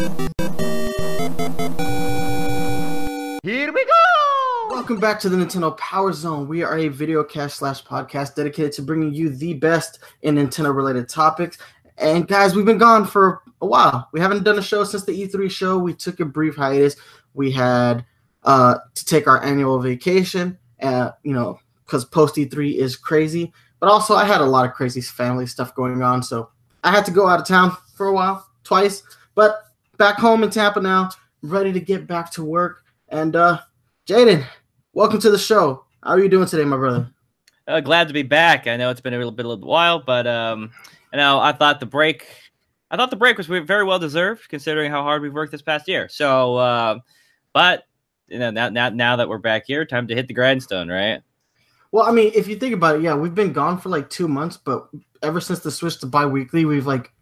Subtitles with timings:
[0.00, 0.08] Here
[3.70, 4.68] we go!
[4.70, 6.48] Welcome back to the Nintendo Power Zone.
[6.48, 10.74] We are a video cast slash podcast dedicated to bringing you the best in Nintendo
[10.74, 11.58] related topics.
[11.98, 14.08] And guys, we've been gone for a while.
[14.12, 15.76] We haven't done a show since the E3 show.
[15.76, 16.96] We took a brief hiatus.
[17.34, 18.06] We had
[18.44, 23.52] uh, to take our annual vacation, uh, you know, because post E3 is crazy.
[23.80, 26.48] But also, I had a lot of crazy family stuff going on, so
[26.82, 29.02] I had to go out of town for a while, twice.
[29.34, 29.66] But
[30.00, 31.10] back home in Tampa now,
[31.42, 32.84] ready to get back to work.
[33.10, 33.60] And uh,
[34.06, 34.46] Jaden,
[34.94, 35.84] welcome to the show.
[36.02, 37.10] How are you doing today, my brother?
[37.68, 38.66] Uh, glad to be back.
[38.66, 40.70] I know it's been a little bit of a while, but um,
[41.12, 42.26] you know, I thought the break,
[42.90, 45.86] I thought the break was very well deserved considering how hard we've worked this past
[45.86, 46.08] year.
[46.08, 47.00] So, uh,
[47.52, 47.84] but
[48.28, 51.20] you know, now now now that we're back here, time to hit the grindstone, right?
[51.92, 54.28] Well, I mean, if you think about it, yeah, we've been gone for like two
[54.28, 54.88] months, but
[55.22, 57.12] ever since the switch to bi-weekly, we've like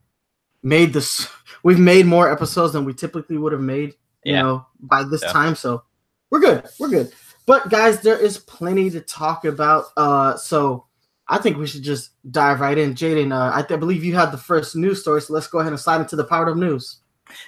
[0.63, 1.29] made this,
[1.69, 3.91] we've made more episodes than we typically would have made,
[4.25, 4.43] you Yeah.
[4.43, 5.33] know, by this Yeah.
[5.33, 5.55] time.
[5.55, 5.83] So
[6.31, 7.13] we're good, we're good.
[7.45, 9.85] But guys, there is plenty to talk about.
[9.95, 10.87] Uh, so
[11.29, 12.95] I think we should just dive right in.
[12.95, 15.73] Jaden, uh, I, th- believe you had the first news story, so let's go ahead
[15.73, 17.01] and slide into the power of news.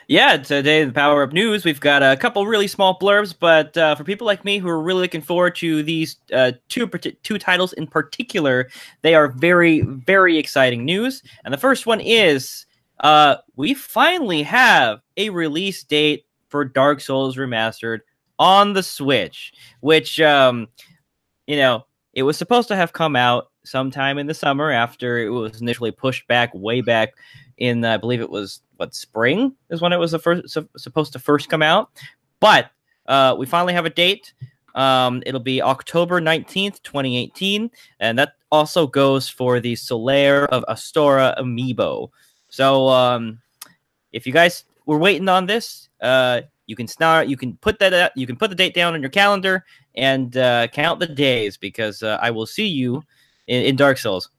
[0.06, 3.94] Yeah, today the Power Up News, we've got a couple really small blurbs, but uh,
[3.94, 6.86] for people like me who are really looking forward to these uh, two
[7.22, 8.68] two titles in particular,
[9.00, 11.22] they are very very exciting news.
[11.46, 12.66] And the first one is
[13.00, 18.00] uh, we finally have a release date for Dark Souls Remastered
[18.38, 20.68] on the Switch, which um,
[21.46, 25.28] you know it was supposed to have come out sometime in the summer after it
[25.28, 27.14] was initially pushed back way back
[27.58, 31.12] in I believe it was what spring is when it was the first su- supposed
[31.12, 31.90] to first come out.
[32.40, 32.70] But
[33.06, 34.32] uh, we finally have a date.
[34.74, 40.64] Um, it'll be October nineteenth, twenty eighteen, and that also goes for the Solaire of
[40.68, 42.10] Astora amiibo.
[42.50, 43.40] So um,
[44.12, 47.28] if you guys were waiting on this, uh, you can start.
[47.28, 47.92] You can put that.
[47.92, 49.64] uh, You can put the date down on your calendar
[49.96, 53.02] and uh, count the days because uh, I will see you
[53.46, 54.30] in, in Dark Souls.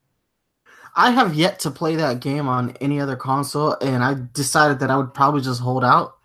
[0.96, 4.92] I have yet to play that game on any other console, and I decided that
[4.92, 6.18] I would probably just hold out.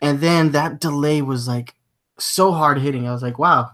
[0.00, 1.74] And then that delay was like
[2.18, 3.06] so hard hitting.
[3.08, 3.70] I was like, wow,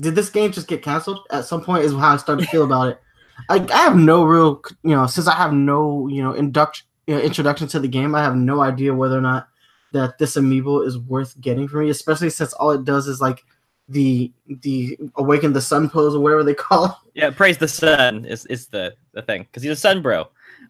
[0.00, 1.20] did this game just get canceled?
[1.30, 3.00] At some point, is how I started to feel about it.
[3.48, 7.14] Like, I have no real, you know, since I have no, you know, induction, you
[7.14, 9.48] know, introduction to the game, I have no idea whether or not
[9.92, 13.44] that this amiibo is worth getting for me, especially since all it does is like
[13.88, 16.92] the the awaken the sun pose or whatever they call it.
[17.14, 20.28] Yeah, praise the sun is, is the, the thing because he's a sun bro.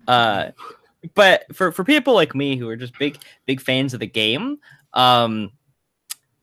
[0.09, 0.51] Uh,
[1.15, 4.59] but for, for people like me who are just big big fans of the game,
[4.95, 5.53] um,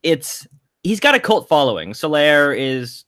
[0.04, 0.48] it's
[0.84, 1.92] he's got a cult following.
[1.92, 3.06] Solaire is,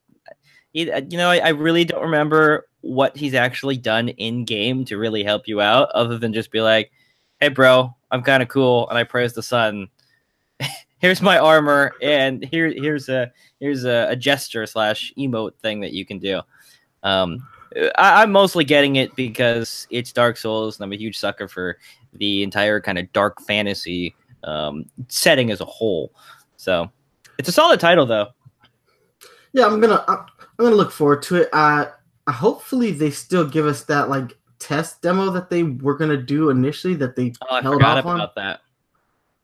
[0.74, 5.24] you know, I, I really don't remember what he's actually done in game to really
[5.24, 6.92] help you out, other than just be like,
[7.40, 9.88] "Hey, bro, I'm kind of cool and I praise the sun.
[11.00, 15.94] here's my armor, and here here's a here's a, a gesture slash emote thing that
[15.94, 16.42] you can do."
[17.04, 21.48] Um, I, I'm mostly getting it because it's Dark Souls, and I'm a huge sucker
[21.48, 21.78] for
[22.14, 26.12] the entire kind of dark fantasy um, setting as a whole.
[26.58, 26.92] So
[27.38, 28.28] it's a solid title, though.
[29.54, 31.50] Yeah, I'm gonna I'm, I'm gonna look forward to it.
[31.54, 31.88] Uh,
[32.30, 36.94] hopefully they still give us that like test demo that they were gonna do initially
[36.96, 38.16] that they Oh, I held forgot off on.
[38.16, 38.62] about that.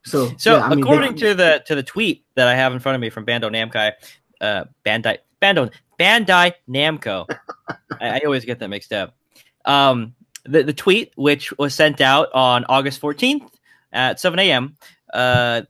[0.04, 2.72] So So yeah, I mean, they- according to the to the tweet that I have
[2.72, 3.92] in front of me from Bando Namco,
[4.40, 5.68] uh, Bandai Bando
[5.98, 7.26] Bandai Namco,
[7.68, 9.16] I, I always get that mixed up.
[9.64, 10.14] Um,
[10.44, 13.50] the the tweet which was sent out on August fourteenth
[13.92, 14.76] at seven a.m.
[15.12, 15.62] Uh,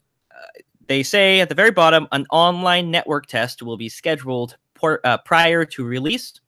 [0.87, 5.19] they say at the very bottom, an online network test will be scheduled por- uh,
[5.19, 6.41] prior to release.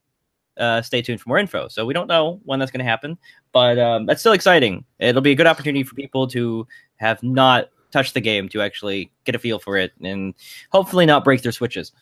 [0.57, 1.67] Uh, stay tuned for more info.
[1.69, 3.17] So we don't know when that's going to happen,
[3.53, 4.83] but um, that's still exciting.
[4.99, 6.67] It'll be a good opportunity for people to
[6.97, 10.33] have not touched the game to actually get a feel for it and
[10.71, 11.93] hopefully not break their switches.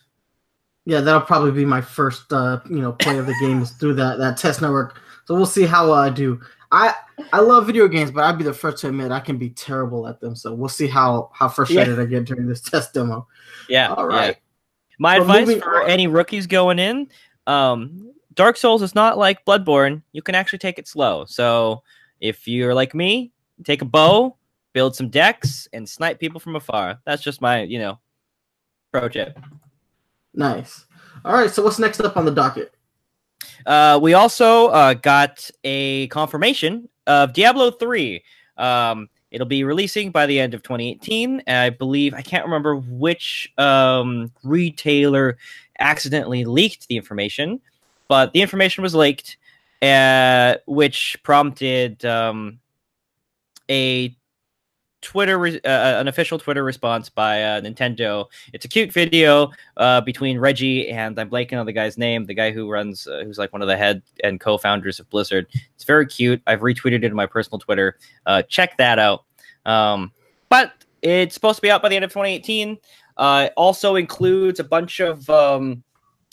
[0.84, 3.94] yeah, that'll probably be my first uh, you know play of the game is through
[3.94, 5.00] that that test network.
[5.26, 6.40] So we'll see how uh, I do.
[6.72, 6.94] I
[7.32, 10.06] I love video games, but I'd be the first to admit I can be terrible
[10.08, 10.34] at them.
[10.36, 13.26] So we'll see how how frustrated I get during this test demo.
[13.68, 13.92] Yeah.
[13.94, 14.28] All right.
[14.36, 14.96] yeah.
[14.98, 17.08] My But advice for on- any rookies going in,
[17.46, 20.02] um, Dark Souls is not like Bloodborne.
[20.12, 21.24] You can actually take it slow.
[21.26, 21.82] So
[22.20, 23.32] if you're like me,
[23.64, 24.36] take a bow,
[24.72, 26.98] build some decks, and snipe people from afar.
[27.04, 27.98] That's just my, you know,
[28.92, 29.38] pro tip.
[30.34, 30.86] Nice.
[31.24, 31.50] All right.
[31.50, 32.72] So what's next up on the docket?
[33.66, 38.22] Uh, we also uh, got a confirmation of Diablo 3.
[38.56, 41.42] Um, it'll be releasing by the end of 2018.
[41.46, 45.36] and I believe, I can't remember which um, retailer
[45.78, 47.60] accidentally leaked the information,
[48.10, 49.36] but the information was leaked,
[49.82, 52.58] uh, which prompted um,
[53.70, 54.16] a
[55.00, 58.26] Twitter, re- uh, an official Twitter response by uh, Nintendo.
[58.52, 62.34] It's a cute video uh, between Reggie and I'm blanking on the guy's name, the
[62.34, 65.46] guy who runs, uh, who's like one of the head and co-founders of Blizzard.
[65.76, 66.42] It's very cute.
[66.48, 67.96] I've retweeted it in my personal Twitter.
[68.26, 69.24] Uh, check that out.
[69.66, 70.10] Um,
[70.48, 72.76] but it's supposed to be out by the end of 2018.
[73.16, 75.84] Uh, also includes a bunch of um,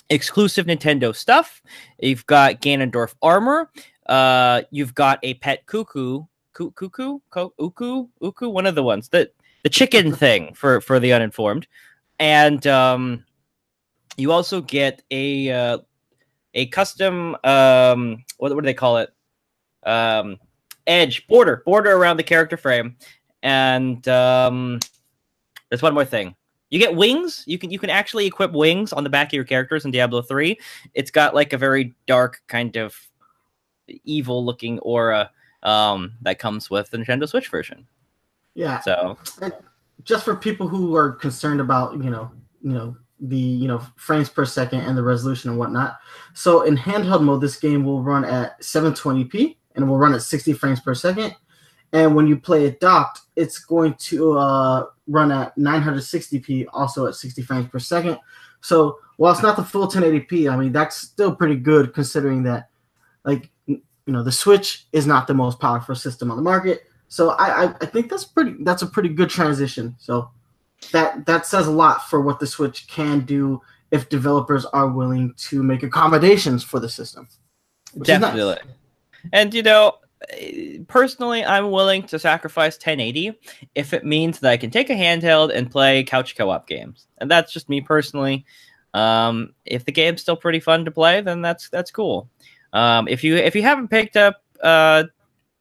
[0.10, 1.62] exclusive Nintendo stuff.
[2.00, 3.70] You've got Ganondorf armor.
[4.06, 6.24] Uh, you've got a pet cuckoo,
[6.54, 9.32] Cu- cuckoo, Co- uku, uku, one of the ones that
[9.64, 11.68] the chicken thing for for the uninformed,
[12.20, 13.26] and um,
[14.18, 15.78] you also get a uh,
[16.54, 19.10] a custom um, what what do they call it?
[19.86, 20.38] Um,
[20.88, 22.96] edge border border around the character frame,
[23.44, 24.80] and um,
[25.70, 26.36] there's one more thing.
[26.70, 27.44] You get wings.
[27.46, 30.22] You can you can actually equip wings on the back of your characters in Diablo
[30.22, 30.58] 3.
[30.94, 32.96] It's got like a very dark kind of
[34.04, 35.32] evil looking aura
[35.64, 37.88] um, that comes with the Nintendo Switch version.
[38.54, 38.80] Yeah.
[38.82, 39.18] So
[40.04, 42.32] just for people who are concerned about you know
[42.62, 45.98] you know the you know frames per second and the resolution and whatnot
[46.34, 50.22] so in handheld mode this game will run at 720p and it will run at
[50.22, 51.36] 60 frames per second
[51.94, 57.16] and when you play it docked it's going to uh, run at 960p also at
[57.16, 58.18] 60 frames per second
[58.62, 62.70] so while it's not the full 1080p i mean that's still pretty good considering that
[63.24, 67.30] like you know the switch is not the most powerful system on the market so
[67.32, 69.96] I, I, I think that's pretty that's a pretty good transition.
[69.98, 70.30] So
[70.92, 73.62] that that says a lot for what the Switch can do
[73.92, 77.28] if developers are willing to make accommodations for the system.
[77.94, 78.08] is nice.
[78.08, 78.58] definitely.
[79.32, 79.98] And you know,
[80.88, 83.38] personally, I'm willing to sacrifice 1080
[83.76, 87.08] if it means that I can take a handheld and play couch co-op games.
[87.20, 88.46] And that's just me personally.
[88.94, 92.30] Um, if the game's still pretty fun to play, then that's that's cool.
[92.74, 95.04] Um, if you if you haven't picked up uh,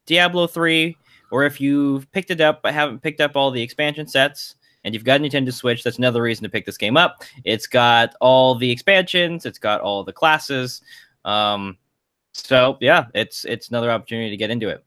[0.05, 0.97] Diablo 3
[1.31, 4.93] or if you've picked it up but haven't picked up all the expansion sets and
[4.93, 7.23] you've got a Nintendo Switch, that's another reason to pick this game up.
[7.43, 10.81] It's got all the expansions, it's got all the classes.
[11.25, 11.77] Um,
[12.37, 14.83] so yeah, it's it's another opportunity to get into it.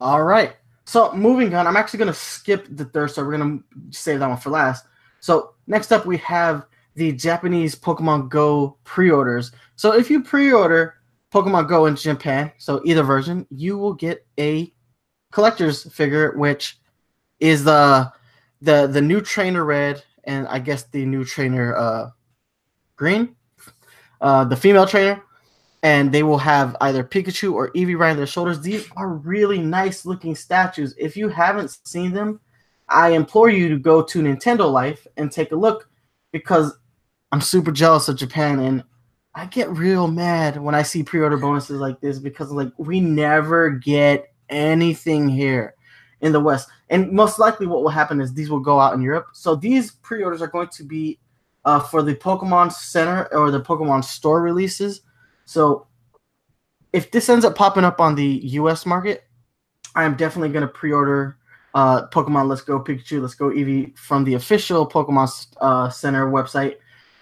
[0.00, 0.56] All right.
[0.84, 3.60] So moving on, I'm actually gonna skip the third, so we're gonna
[3.90, 4.86] save that one for last.
[5.20, 9.52] So next up we have the Japanese Pokemon Go pre-orders.
[9.76, 10.96] So if you pre-order
[11.32, 14.72] Pokemon Go in Japan, so either version, you will get a
[15.30, 16.78] collector's figure, which
[17.40, 18.12] is the
[18.60, 22.10] the the new trainer red and I guess the new trainer uh
[22.96, 23.34] green,
[24.20, 25.22] uh the female trainer,
[25.82, 28.60] and they will have either Pikachu or Eevee riding their shoulders.
[28.60, 30.94] These are really nice looking statues.
[30.96, 32.40] If you haven't seen them,
[32.88, 35.88] I implore you to go to Nintendo Life and take a look
[36.30, 36.76] because
[37.32, 38.84] I'm super jealous of Japan and
[39.34, 43.70] I get real mad when I see pre-order bonuses like this because like we never
[43.70, 45.74] get anything here
[46.20, 46.68] in the West.
[46.90, 49.28] And most likely what will happen is these will go out in Europe.
[49.32, 51.18] So these pre-orders are going to be
[51.64, 55.00] uh, for the Pokemon Center or the Pokemon Store releases.
[55.44, 55.86] So
[56.92, 59.24] if this ends up popping up on the US market,
[59.94, 61.38] I am definitely going to pre-order
[61.74, 66.76] uh, Pokemon Let's Go Pikachu, Let's Go Eevee from the official Pokemon uh, Center website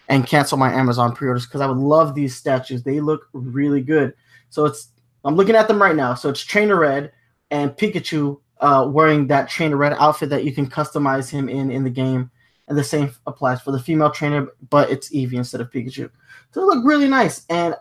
[0.09, 2.83] and cancel my Amazon pre-orders because I would love these statues.
[2.83, 4.15] They look really good.
[4.51, 4.89] So it's
[5.25, 6.15] I'm looking at them right now.
[6.15, 7.13] So it's Trainer Red
[7.51, 11.85] and Pikachu uh, wearing that Trainer Red outfit that you can customize him in in
[11.85, 12.31] the game,
[12.69, 16.11] and the same applies for the female trainer, but it's Eevee instead of Pikachu.
[16.51, 17.47] So they look really nice.
[17.49, 17.75] And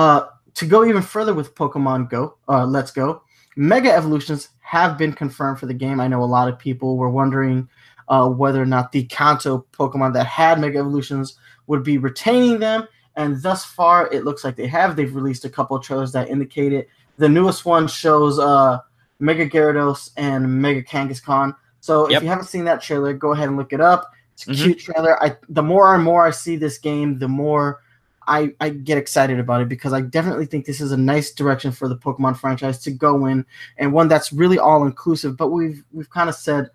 [0.00, 3.22] uh, to go even further with Pokemon Go, uh, Let's Go,
[3.56, 6.00] Mega Evolutions have been confirmed for the game.
[6.00, 7.68] I know a lot of people were wondering
[8.08, 12.88] uh, whether or not the Kanto Pokemon that had Mega Evolutions would be retaining them.
[13.16, 14.96] And thus far, it looks like they have.
[14.96, 16.88] They've released a couple of trailers that indicate it.
[17.18, 18.78] The newest one shows uh,
[19.18, 21.54] Mega Gyarados and Mega Kangaskhan.
[21.80, 22.16] So Yep.
[22.16, 24.12] if you haven't seen that trailer, go ahead and look it up.
[24.32, 24.62] It's a Mhm.
[24.64, 25.22] cute trailer.
[25.22, 27.80] I the more and more I see this game, the more
[28.26, 31.72] I, I get excited about it because I definitely think this is a nice direction
[31.72, 33.44] for the Pokemon franchise to go in
[33.78, 35.36] and one that's really all inclusive.
[35.36, 36.70] But we've we've kind of said,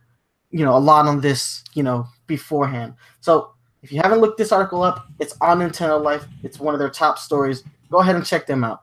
[0.51, 2.95] you know, a lot on this, you know, beforehand.
[3.21, 3.51] So
[3.83, 6.25] if you haven't looked this article up, it's on Nintendo Life.
[6.43, 7.63] It's one of their top stories.
[7.91, 8.81] Go ahead and check them out.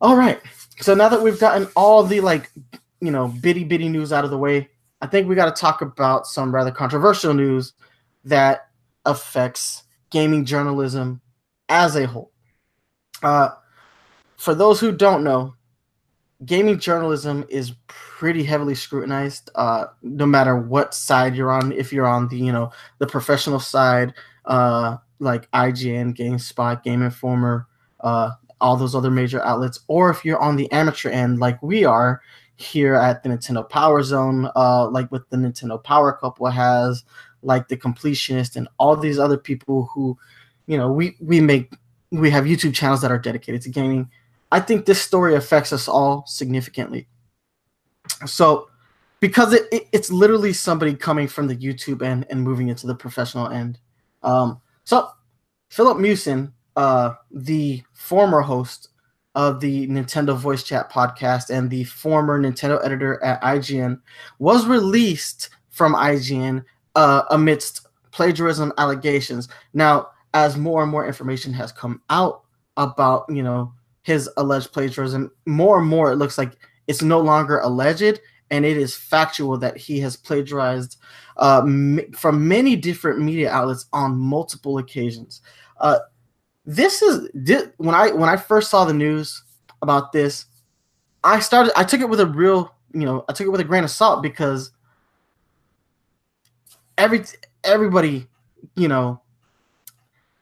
[0.00, 0.40] All right.
[0.80, 2.50] So now that we've gotten all the like,
[3.00, 4.70] you know, bitty bitty news out of the way,
[5.02, 7.74] I think we got to talk about some rather controversial news
[8.24, 8.68] that
[9.04, 11.20] affects gaming journalism
[11.70, 12.30] as a whole.
[13.22, 13.50] Uh,
[14.36, 15.54] for those who don't know,
[16.44, 19.50] gaming journalism is pretty heavily scrutinized.
[19.54, 23.60] Uh, no matter what side you're on, if you're on the you know the professional
[23.60, 24.12] side,
[24.44, 27.66] uh, like IGN, GameSpot, Game Informer,
[28.00, 31.84] uh, all those other major outlets, or if you're on the amateur end like we
[31.84, 32.20] are
[32.56, 37.04] here at the Nintendo Power Zone, uh, like with the Nintendo Power Couple has,
[37.42, 40.18] like the Completionist and all these other people who,
[40.66, 41.72] you know, we we make
[42.10, 44.10] we have YouTube channels that are dedicated to gaming.
[44.52, 47.06] I think this story affects us all significantly.
[48.26, 48.68] So,
[49.20, 52.94] because it, it it's literally somebody coming from the YouTube end and moving into the
[52.94, 53.78] professional end.
[54.22, 55.08] Um, so
[55.68, 58.88] Filip Miucin, uh, the former host
[59.36, 64.00] of the Nintendo Voice Chat podcast and the former Nintendo editor at IGN,
[64.40, 66.64] was released from IGN
[66.96, 69.48] uh, amidst plagiarism allegations.
[69.72, 72.42] Now, as more and more information has come out
[72.76, 73.72] about, you know,
[74.02, 76.52] his alleged plagiarism, more and more it looks like
[76.86, 78.20] it's no longer alleged
[78.50, 80.96] and it is factual that he has plagiarized
[81.36, 81.62] uh,
[82.16, 85.40] from many different media outlets on multiple occasions.
[85.80, 85.98] Uh,
[86.66, 89.42] this is this, when I when I first saw the news
[89.82, 90.46] about this,
[91.24, 93.64] I started I took it with a real you know I took it with a
[93.64, 94.72] grain of salt because
[96.98, 97.24] every
[97.64, 98.26] everybody
[98.76, 99.20] you know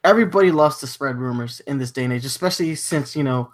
[0.08, 3.52] everybody loves to spread rumors in this day and age, especially since you know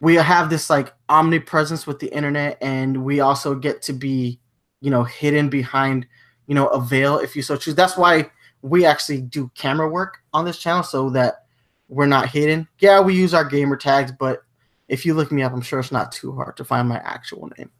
[0.00, 4.40] we have this like omnipresence with the internet, and we also get to be
[4.80, 6.06] you know hidden behind
[6.46, 7.74] you know a veil if you so choose.
[7.74, 8.30] That's why
[8.62, 11.44] we actually do camera work on this channel so that
[11.88, 12.66] we're not hidden.
[12.78, 14.42] Yeah, we use our gamer tags, but
[14.88, 17.50] if you look me up, I'm sure it's not too hard to find my actual
[17.58, 17.70] name.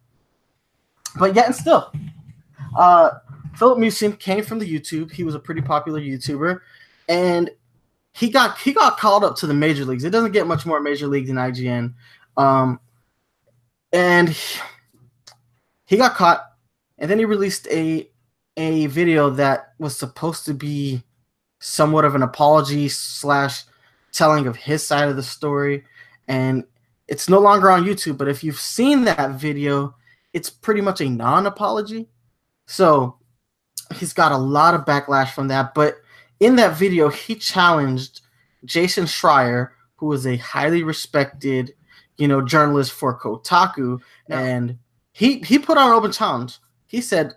[1.18, 1.92] But yet and still,
[2.76, 3.10] uh,
[3.56, 5.10] Filip Miucin came from the YouTube.
[5.10, 6.60] He was a pretty popular YouTuber,
[7.08, 7.50] and
[8.16, 10.04] he got he got called up to the major leagues.
[10.04, 11.92] It doesn't get much more major league than IGN,
[12.38, 12.80] um,
[13.92, 14.61] and he,
[15.85, 16.42] he got caught.
[16.99, 18.08] And then he released a
[18.56, 21.02] a video that was supposed to be
[21.61, 23.64] somewhat of an apology slash
[24.12, 25.85] telling of his side of the story,
[26.26, 26.64] and
[27.08, 28.16] it's no longer on YouTube.
[28.16, 29.94] But if you've seen that video,
[30.32, 32.08] it's pretty much a non-apology.
[32.66, 33.18] So
[33.96, 35.75] he's got a lot of backlash from that.
[35.75, 35.96] But
[36.40, 38.20] in that video, he challenged
[38.64, 41.74] Jason Schreier, who is a highly respected,
[42.18, 44.40] you know, journalist for Kotaku, Yeah.
[44.40, 44.78] and
[45.12, 46.58] he he put on an open challenge.
[46.86, 47.32] He said,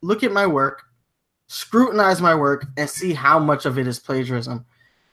[0.00, 0.82] "Look at my work,
[1.48, 4.64] scrutinize my work, and see how much of it is plagiarism."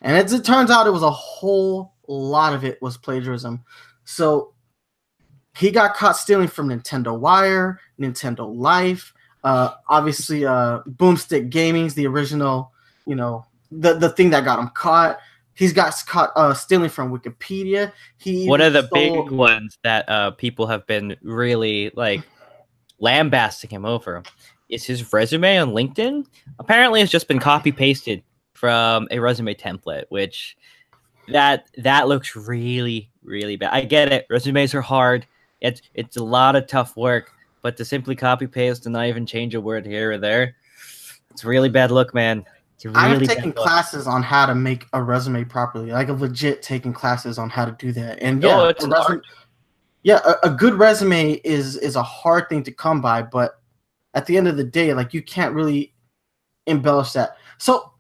[0.02, 3.64] And as it turns out, it was a whole lot of it was plagiarism.
[4.04, 4.54] So
[5.56, 9.14] he got caught stealing from Nintendo Wire, Nintendo Life,
[9.44, 12.72] uh, obviously uh, Boomstick Gaming's the original,
[13.06, 15.20] you know, the the thing that got him caught.
[15.54, 17.92] He's got caught uh, stealing from Wikipedia.
[18.18, 22.22] He One of the stole- big ones that uh, people have been really like
[23.00, 24.24] lambasting him over
[24.70, 26.26] is his resume on LinkedIn.
[26.58, 30.58] Apparently, it's just been copy pasted from a resume template, which
[31.28, 33.74] that that looks really really bad.
[33.74, 34.26] I get it.
[34.30, 35.28] Resumes are hard.
[35.60, 37.32] It's it's a lot of tough work,
[37.62, 40.56] but to simply copy paste and not even change a word here or there,
[41.30, 42.46] it's a really bad look, man.
[42.84, 46.14] It's really I've bad taken classes on how to make a resume properly, like a
[46.14, 48.20] legit taking classes on how to do that.
[48.24, 49.22] And yeah, it's a resume-
[50.02, 53.62] yeah, a, a good resume is is a hard thing to come by, but
[54.16, 55.94] at the end of the day, like you can't really
[56.66, 57.38] embellish that.
[57.60, 57.94] So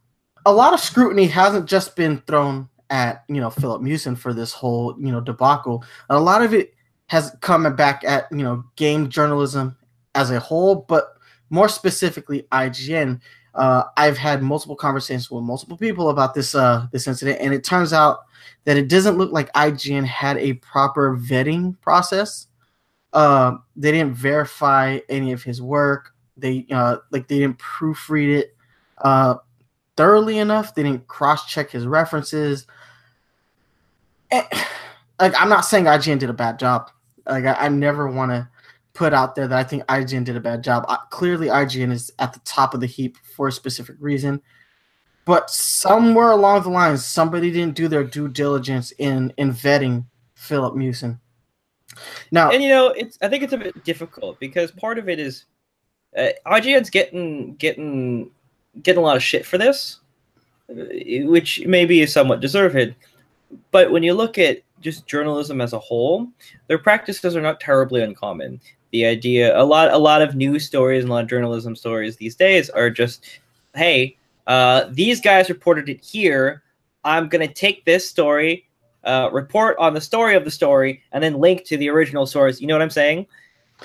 [0.47, 4.51] a lot of scrutiny hasn't just been thrown at you know Filip Miucin for this
[4.51, 5.83] whole you know debacle.
[6.09, 6.73] A lot of it
[7.05, 9.77] has come back at you know game journalism
[10.15, 11.17] as a whole, but
[11.51, 13.21] more specifically IGN.
[13.53, 17.63] Uh, I've had multiple conversations with multiple people about this uh, this incident, and it
[17.63, 18.20] turns out
[18.63, 22.48] that it doesn't look like IGN had a proper vetting process.
[23.13, 26.13] Uh, they didn't verify any of his work.
[26.38, 28.55] They uh, like they didn't proofread it
[29.00, 29.36] uh,
[29.98, 30.74] thoroughly enough.
[30.74, 32.67] They didn't cross check his references.
[34.31, 34.46] And,
[35.20, 36.89] like I'm not saying IGN did a bad job.
[37.25, 38.48] Like I, I never want to
[38.93, 40.86] put out there that I think IGN did a bad job.
[41.10, 44.41] Clearly, IGN is at the top of the heap for a specific reason.
[45.25, 50.74] But somewhere along the lines, somebody didn't do their due diligence in in vetting Filip
[50.74, 51.19] Miucin.
[52.31, 55.19] Now, and you know it's i think it's a bit difficult because part of it
[55.19, 55.45] is
[56.17, 58.31] uh, ign's getting getting
[58.81, 60.00] getting a lot of shit for this
[60.69, 60.74] uh,
[61.25, 62.95] which maybe is somewhat deserved
[63.71, 66.27] but when you look at just journalism as a whole
[66.67, 68.60] their practices are not terribly uncommon
[68.91, 72.17] the idea a lot a lot of news stories and a lot of journalism stories
[72.17, 73.39] these days are just
[73.75, 74.15] hey
[74.48, 76.63] uh, these guys reported it here
[77.03, 78.65] i'm going to take this story
[79.03, 82.62] uh, report on the story of the story and then link to the original source.
[82.62, 83.27] You know what I'm saying?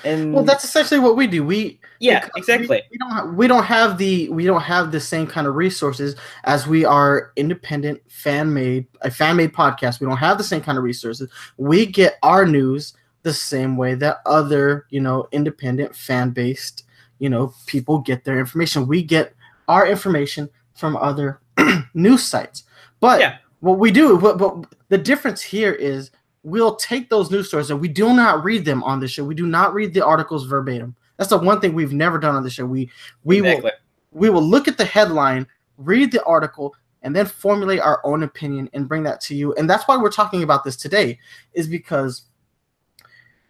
[0.03, 1.43] And Well, that's essentially what we do.
[1.43, 2.67] We yeah, exactly.
[2.67, 5.55] We, we don't have, we don't have the we don't have the same kind of
[5.55, 9.99] resources as we are independent fan made a fan made podcast.
[9.99, 11.31] We don't have the same kind of resources.
[11.57, 12.93] We get our news
[13.27, 16.85] the same way that other you know independent fan based
[17.19, 18.87] you know people get their information.
[18.87, 19.33] We get
[19.67, 21.41] our information from other
[21.93, 22.63] news sites,
[22.99, 23.37] but Yeah.
[23.59, 26.11] what we do, but, but the difference here is
[26.43, 29.25] we'll take those news stories and we do not read them on the show.
[29.25, 30.95] We do not read the articles verbatim.
[31.17, 32.65] That's the one thing we've never done on the show.
[32.65, 32.89] We
[33.23, 33.63] we exactly.
[33.63, 35.45] will we will look at the headline,
[35.77, 39.53] read the article, and then formulate our own opinion and bring that to you.
[39.55, 41.19] And that's why we're talking about this today,
[41.53, 42.26] is because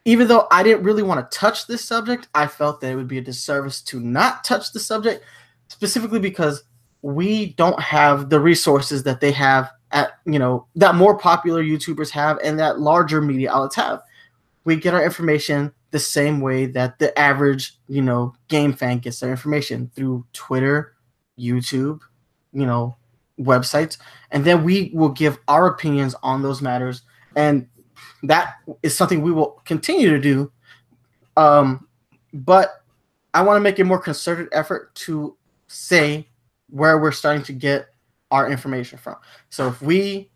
[0.07, 3.09] even though I didn't really want to touch this subject, I felt that it would
[3.09, 5.21] be a disservice to not touch the subject,
[5.67, 6.63] specifically because
[7.01, 12.09] we don't have the resources that they have at you know that more popular YouTubers
[12.11, 14.01] have and that larger media outlets have.
[14.63, 19.19] We get our information the same way that the average you know game fan gets
[19.19, 20.93] their information through Twitter,
[21.37, 21.99] YouTube,
[22.53, 22.95] you know
[23.37, 23.97] websites,
[24.31, 27.01] and then we will give our opinions on those matters,
[27.35, 27.67] and
[28.27, 30.51] that is something we will continue to do.
[31.35, 31.87] Um,
[32.33, 32.83] but
[33.33, 35.35] I want to make a more concerted effort to
[35.67, 36.27] say
[36.69, 37.87] where we're starting to get
[38.31, 39.15] our information from.
[39.49, 40.29] So if we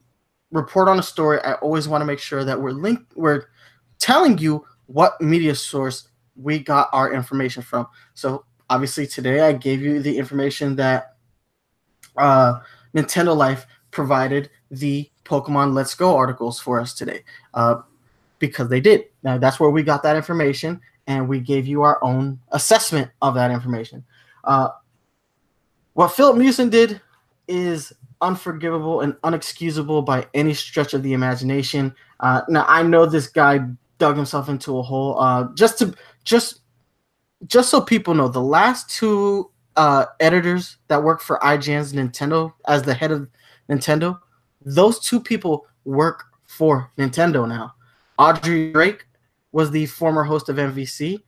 [0.51, 3.45] report on a story, I always want to make sure that we're linked, we're
[3.99, 7.87] telling you what media source we got our information from.
[8.13, 11.15] So obviously today I gave you the information that
[12.17, 12.59] uh,
[12.95, 17.23] Nintendo Life provided the Pokemon Let's Go articles for us today
[17.53, 17.81] uh,
[18.39, 19.05] because they did.
[19.23, 23.35] Now that's where we got that information, and we gave you our own assessment of
[23.35, 24.03] that information.
[24.43, 24.69] Uh,
[25.93, 27.01] what Filip Miucin did
[27.47, 31.93] is unforgivable and unexcusable by any stretch of the imagination.
[32.19, 33.59] Uh, now I know this guy
[33.97, 35.19] dug himself into a hole.
[35.19, 36.61] Uh, just to just
[37.47, 42.83] just so people know, the last two uh, editors that work for IGN's Nintendo as
[42.83, 43.27] the head of
[43.69, 44.19] Nintendo,
[44.63, 47.73] those two people work for Nintendo now.
[48.17, 49.05] Audrey Drake
[49.51, 51.19] was the former host of NVC.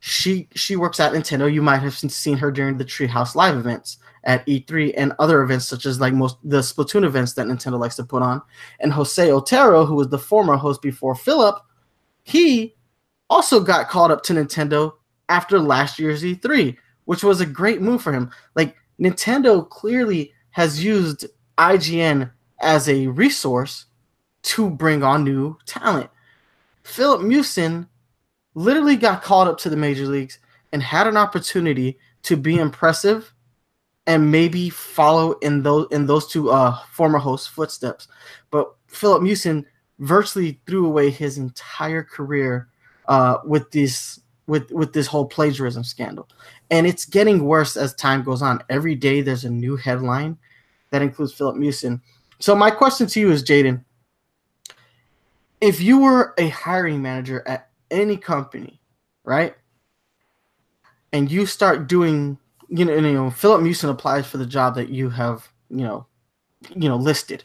[0.00, 1.52] She she works at Nintendo.
[1.52, 5.66] You might have seen her during the Treehouse Live events at E3 and other events
[5.66, 8.42] such as like most the Splatoon events that Nintendo likes to put on.
[8.80, 11.56] And Jose Otero, who was the former host before Filip,
[12.22, 12.76] he
[13.30, 14.92] also got called up to Nintendo
[15.28, 16.76] after last year's E3,
[17.06, 18.30] which was a great move for him.
[18.54, 21.26] Like Nintendo clearly has used
[21.58, 23.86] IGN as a resource
[24.42, 26.10] to bring on new talent.
[26.82, 27.86] Filip Miucin
[28.54, 30.38] literally got called up to the major leagues
[30.72, 33.32] and had an opportunity to be impressive
[34.06, 38.08] and maybe follow in those in those two uh, former hosts' footsteps.
[38.50, 39.64] But Filip Miucin
[39.98, 42.68] virtually threw away his entire career
[43.06, 46.26] uh, with this with with this whole plagiarism scandal,
[46.70, 48.62] and it's getting worse as time goes on.
[48.70, 50.38] Every day there's a new headline
[50.90, 52.00] that includes Filip Miucin.
[52.40, 53.84] So my question to you is, Jaden,
[55.60, 58.80] if you were a hiring manager at any company,
[59.24, 59.54] right,
[61.12, 64.88] and you start doing, you know, you know, Filip Miucin applies for the job that
[64.88, 66.06] you have, you know,
[66.76, 67.44] you know, listed.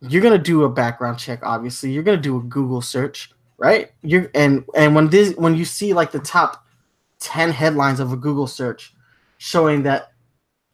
[0.00, 1.90] You're gonna do a background check, obviously.
[1.90, 3.90] You're gonna do a Google search, right?
[4.02, 6.66] You're and and when this when you see like the top
[7.18, 8.94] ten headlines of a Google search
[9.38, 10.12] showing that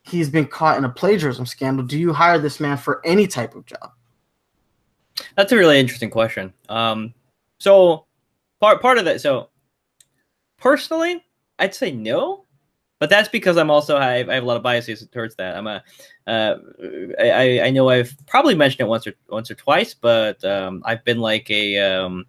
[0.03, 3.55] he's been caught in a plagiarism scandal, do you hire this man for any type
[3.55, 3.93] of job?
[5.37, 6.53] That's a really interesting question.
[6.69, 7.15] Um,
[7.59, 8.07] so
[8.61, 9.21] part part of that.
[9.21, 9.51] So
[10.59, 11.25] personally,
[11.59, 12.45] I'd say no,
[12.99, 15.57] but that's because I'm also I have, I have a lot of biases towards that.
[15.57, 15.83] I'm a
[16.27, 16.57] uh,
[17.21, 21.05] I I know I've probably mentioned it once or once or twice, but um, I've
[21.05, 22.27] been like a um,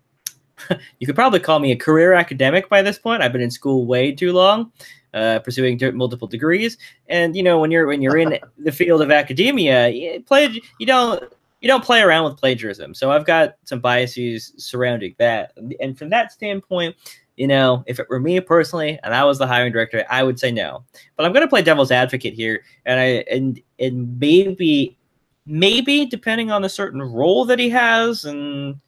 [0.99, 3.21] you could probably call me a career academic by this point.
[3.21, 4.71] I've been in school way too long,
[5.13, 9.11] uh, pursuing multiple degrees, and you know when you're when you're in the field of
[9.11, 10.47] academia, you play
[10.79, 11.23] you don't
[11.61, 12.93] you don't play around with plagiarism.
[12.93, 16.95] So I've got some biases surrounding that, and from that standpoint,
[17.37, 20.39] you know, if it were me personally and I was the hiring director, I would
[20.39, 20.83] say no.
[21.15, 24.97] But I'm going to play devil's advocate here, and I and and maybe
[25.45, 28.79] maybe depending on the certain role that he has and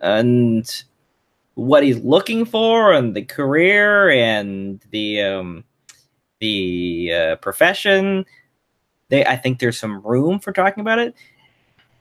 [0.00, 0.84] and
[1.58, 5.64] what he's looking for and the career and the um
[6.38, 8.24] the uh, profession
[9.08, 11.14] they i think there's some room for talking about it.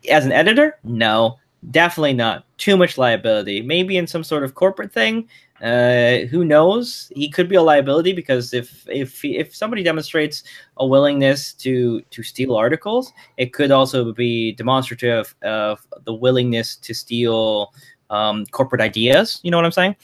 [0.10, 1.38] As an editor no
[1.72, 2.46] definitely not.
[2.60, 3.64] Too much liability.
[3.64, 5.28] Maybe in some sort of corporate thing
[5.62, 7.12] uh, who knows?
[7.16, 10.44] He could be a liability because if if if somebody demonstrates
[10.78, 16.94] a willingness to to steal articles it could also be demonstrative of the willingness to
[16.94, 17.74] steal
[18.10, 19.96] um, corporate ideas you know what i'm saying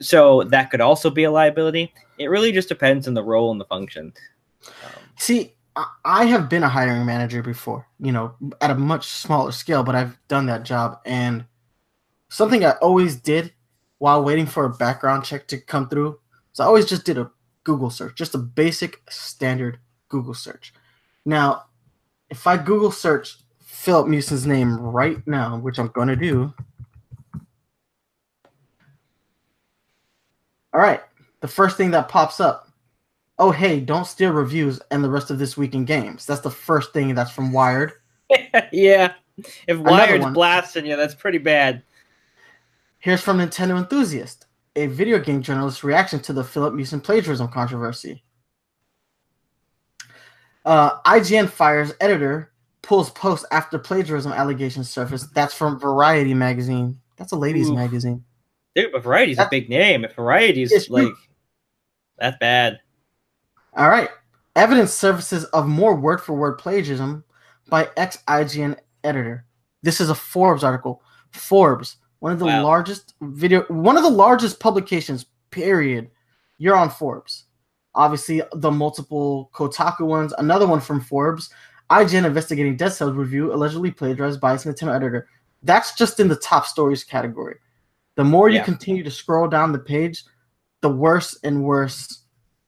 [0.00, 1.92] so that could also be a liability.
[2.18, 4.12] It really just depends on the role and the function.
[4.66, 5.54] Um, See,
[6.04, 9.94] I- have been a hiring manager before, you know, at a much smaller scale, but
[9.94, 11.00] I've done that job.
[11.04, 11.44] And
[12.28, 13.52] something I always did
[13.98, 16.18] while waiting for a background check to come through
[16.52, 17.30] is I always just did a
[17.64, 20.72] Google search, just a basic standard Google search.
[21.24, 21.64] Now,
[22.30, 26.52] if I Google search Filip Miucin's name right now, which I'm going to do.
[30.72, 31.00] All right,
[31.40, 32.68] the first thing that pops up.
[33.38, 36.26] Oh hey don't steal reviews and the rest of this week in games.
[36.26, 37.92] That's the first thing that's from wired.
[38.72, 39.14] Yeah,
[39.66, 41.82] if Wired's blasting you, that's pretty bad.
[42.98, 48.22] here's from nintendo enthusiast a video game journalist's reaction to the Filip Miucin plagiarism controversy.
[50.64, 52.52] Uh, ign fires editor
[52.82, 55.26] pulls post after plagiarism allegations surface.
[55.34, 57.00] That's from variety magazine.
[57.16, 57.76] That's a ladies Oof.
[57.76, 58.24] magazine
[58.74, 60.04] Dude, but Variety's a big name.
[60.04, 61.12] If Variety's like
[62.18, 62.80] that's bad.
[63.74, 64.10] All right.
[64.56, 67.24] Evidence surfaces of more word for word plagiarism
[67.68, 69.46] by ex IGN editor.
[69.82, 71.02] This is a Forbes article.
[71.32, 72.64] Forbes, one of the Wow.
[72.64, 76.10] largest video, one of the largest publications, period.
[76.58, 77.44] You're on Forbes.
[77.94, 80.34] Obviously, the multiple Kotaku ones.
[80.38, 81.50] Another one from Forbes.
[81.90, 85.28] IGN investigating Dead Cells review allegedly plagiarized by its Nintendo editor.
[85.62, 87.56] That's just in the top stories category.
[88.16, 88.64] The more you Yeah.
[88.64, 90.24] continue to scroll down the page,
[90.80, 92.22] the worse and worse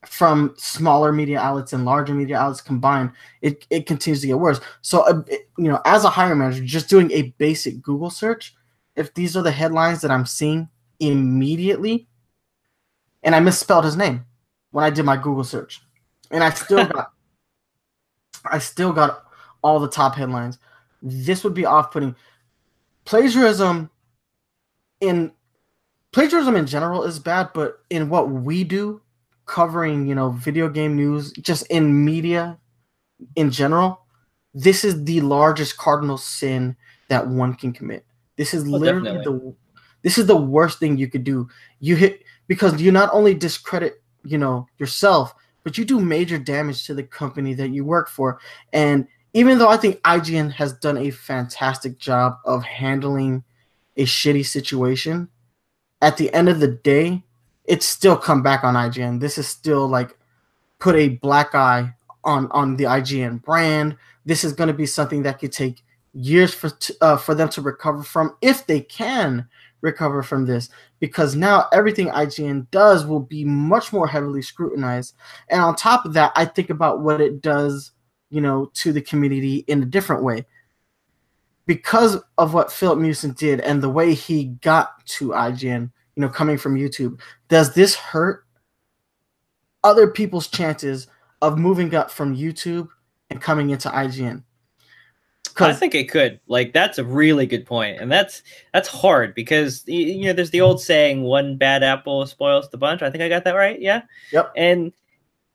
[0.06, 4.60] from smaller media outlets and larger media outlets combined, it, it continues to get worse.
[4.80, 8.54] So, uh, it- you know, as a hiring manager, just doing a basic Google search,
[8.96, 10.68] if these are the headlines that I'm seeing
[11.00, 12.08] immediately,
[13.22, 14.24] and I misspelled his name
[14.72, 15.80] when I did my Google search,
[16.30, 17.12] and I still got,
[18.44, 19.24] I still got
[19.62, 20.58] all the top headlines.
[21.00, 22.14] This would be off-putting.
[23.04, 23.88] Plagiarism
[25.02, 25.32] in
[26.12, 29.02] plagiarism in general is bad, but in what we do,
[29.44, 32.58] covering you know video game news, just in media
[33.36, 34.06] in general,
[34.54, 36.76] this is the largest cardinal sin
[37.08, 38.06] that one can commit.
[38.36, 39.50] This is Oh, literally definitely.
[39.50, 39.54] the
[40.02, 41.48] this is the worst thing you could do.
[41.80, 45.34] You hit because you not only discredit you know yourself,
[45.64, 48.40] but you do major damage to the company that you work for.
[48.72, 53.42] And even though I think IGN has done a fantastic job of handling
[53.96, 55.28] a shitty situation,
[56.00, 57.22] at the end of the day,
[57.64, 59.20] it's still come back on IGN.
[59.20, 60.16] This is still like
[60.78, 63.96] put a black eye on on the IGN brand.
[64.24, 67.48] This is going to be something that could take years for t- uh, for them
[67.50, 69.46] to recover from, if they can
[69.80, 75.14] recover from this, because now everything IGN does will be much more heavily scrutinized.
[75.48, 77.92] And on top of that, I think about what it does,
[78.30, 80.46] you know, to the community in a different way.
[81.66, 86.28] Because of what Filip Miucin did and the way he got to IGN, you know,
[86.28, 88.44] coming from YouTube, does this hurt
[89.84, 91.06] other people's chances
[91.40, 92.88] of moving up from YouTube
[93.30, 94.42] and coming into IGN?
[95.60, 96.40] I think it could.
[96.46, 100.60] Like that's a really good point, and that's that's hard because you know there's the
[100.60, 103.80] old saying, "One bad apple spoils the bunch." I think I got that right.
[103.80, 104.02] Yeah.
[104.32, 104.52] Yep.
[104.56, 104.92] And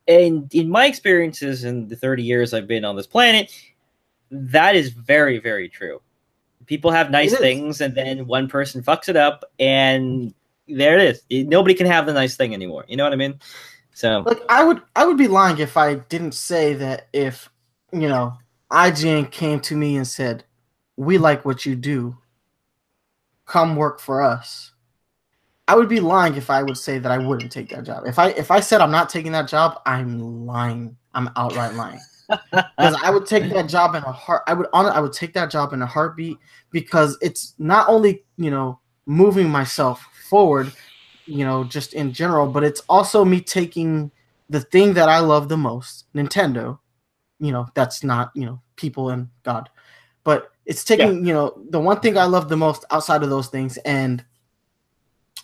[0.08, 3.52] and in my experiences in the 30 years I've been on this planet,
[4.32, 6.02] that is very very true.
[6.66, 10.34] People have nice things, and then one person fucks it up, and
[10.68, 11.48] there it is.
[11.48, 12.84] Nobody can have the nice thing anymore.
[12.88, 13.40] You know what I mean?
[13.94, 17.50] So like I would I would be lying if I didn't say that if
[17.92, 18.38] you know
[18.70, 20.44] IGN came to me and said,
[20.98, 22.18] "We like what you do.
[23.46, 24.72] Come work for us."
[25.70, 28.06] I would be lying if I would say that I wouldn't take that job.
[28.06, 30.96] If I if I said I'm not taking that job, I'm lying.
[31.14, 32.00] I'm outright lying.
[32.30, 34.44] Because I would take that job in a heart.
[34.48, 36.38] I would on I would take that job in a heartbeat
[36.72, 40.72] because it's not only you know moving myself forward,
[41.26, 44.12] you know, just in general, but it's also me taking
[44.50, 46.80] the thing that I love the most, Nintendo.
[47.40, 49.70] You know, that's not you know people and God,
[50.24, 53.48] but it's taking you know the one thing I love the most outside of those
[53.48, 54.24] things and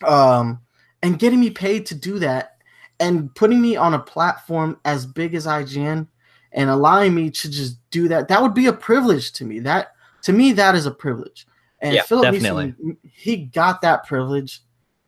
[0.06, 0.60] um
[1.02, 2.58] and getting me paid to do that
[3.00, 6.08] and putting me on a platform as big as IGN
[6.54, 9.94] and allowing me to just do that that would be a privilege to me that
[10.22, 11.48] to me that is a privilege
[11.82, 12.74] and Yeah, Filip definitely.
[13.12, 14.62] He got that privilege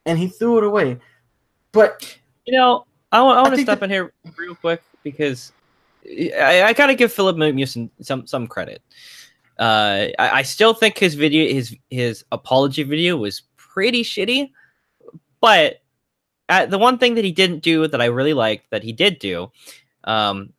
[0.06, 1.00] and he threw it away
[1.72, 5.52] but You know, I want, I want to step that- in here real quick because
[6.06, 8.82] I, I gotta give Filip Miucin some some credit.
[9.58, 14.52] Uh, I, I still think his video, his his apology video, was pretty shitty.
[15.42, 15.82] But
[16.50, 19.20] uh, the one thing that he didn't do that I really liked that he did
[19.20, 19.52] do,
[20.04, 20.54] um,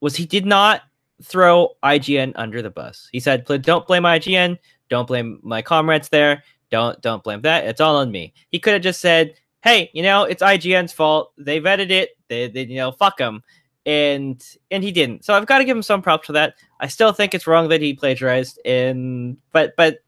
[0.00, 0.82] was he did not
[1.22, 3.08] throw IGN under the bus.
[3.12, 4.58] He said, "Don't blame IGN.
[4.88, 6.42] Don't blame my comrades there.
[6.70, 7.66] Don't don't blame that.
[7.66, 9.34] It's all on me." He could have just said,
[9.66, 11.32] hey, you know, it's IGN's fault.
[11.36, 12.10] They vetted it.
[12.28, 13.42] They, they you know, fuck them.
[13.84, 15.24] And and he didn't.
[15.24, 16.54] So I've got to give him some props for that.
[16.80, 18.60] I still think it's wrong that he plagiarized.
[18.64, 19.98] And but but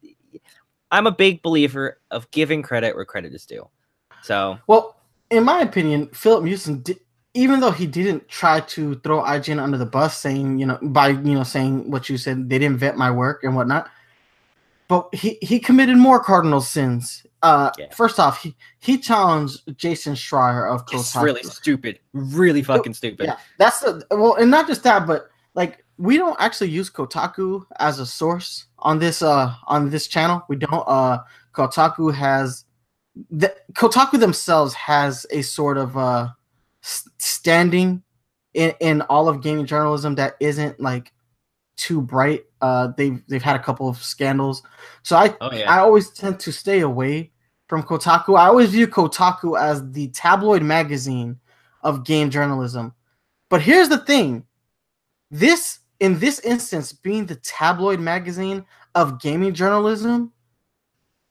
[0.90, 3.68] I'm a big believer of giving credit where credit is due.
[4.22, 6.98] So well, in my opinion, Filip Miucin did,
[7.38, 11.08] even though he didn't try to throw IGN under the bus, saying you know by
[11.08, 13.88] you know saying what you said, they didn't vet my work and whatnot.
[14.88, 17.24] But he he committed more cardinal sins.
[17.42, 17.94] Uh, Yeah.
[17.94, 21.22] first off, he he challenged Jason Schreier of it's Kotaku.
[21.22, 22.00] really stupid.
[22.12, 23.26] Really fucking stupid.
[23.26, 27.64] Yeah, that's the well, and not just that, but like we don't actually use Kotaku
[27.78, 30.42] as a source on this uh on this channel.
[30.48, 30.84] We don't.
[30.86, 31.18] Uh,
[31.52, 32.64] Kotaku has
[33.30, 36.28] the Kotaku themselves has a sort of uh
[37.18, 38.02] standing
[38.54, 41.12] in in all of gaming journalism that isn't like
[41.76, 42.44] too bright.
[42.60, 44.62] Uh, they've they've had a couple of scandals,
[45.02, 45.70] so I Oh yeah.
[45.70, 47.30] I always tend to stay away
[47.68, 48.38] from Kotaku.
[48.38, 51.38] I always view Kotaku as the tabloid magazine
[51.82, 52.94] of game journalism.
[53.50, 54.44] But here's the thing.
[55.30, 60.32] This in this instance being the tabloid magazine of gaming journalism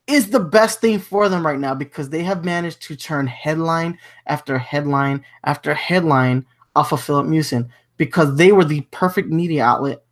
[0.07, 3.97] is the best thing for them right now because they have managed to turn headline
[4.25, 10.03] after headline after headline off of Filip Miucin because they were the perfect media outlet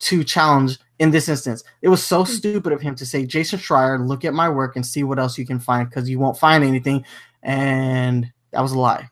[0.00, 1.62] to challenge in this instance.
[1.82, 2.32] It was so hmm.
[2.32, 5.38] stupid of him to say, Jason Schreier, look at my work and see what else
[5.38, 7.04] you can find because you won't find anything.
[7.42, 9.08] And that was a lie.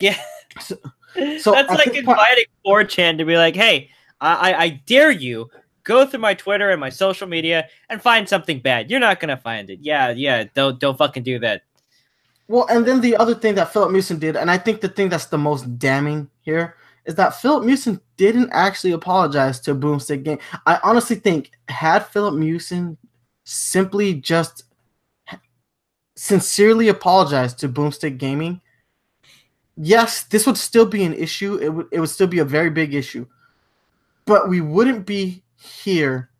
[0.00, 0.18] Yeah.
[0.60, 0.78] So-
[1.40, 5.48] So that's like inviting 4chan to be like, hey, I, I, I dare you
[5.88, 8.90] go through my Twitter and my social media and find something bad.
[8.90, 9.80] You're not gonna find it.
[9.80, 10.44] Yeah, yeah.
[10.54, 11.62] Don't don't fucking do that.
[12.46, 15.08] Well, and then the other thing that Filip Miucin did, and I think the thing
[15.08, 20.38] that's the most damning here is that Filip Miucin didn't actually apologize to Boomstick Game.
[20.66, 22.96] I honestly think had Filip Miucin
[23.44, 24.64] simply just
[26.16, 28.60] sincerely apologized to Boomstick Gaming,
[29.76, 31.56] yes, this would still be an issue.
[31.56, 33.26] It would it would still be a very big issue.
[34.26, 36.30] But we wouldn't be here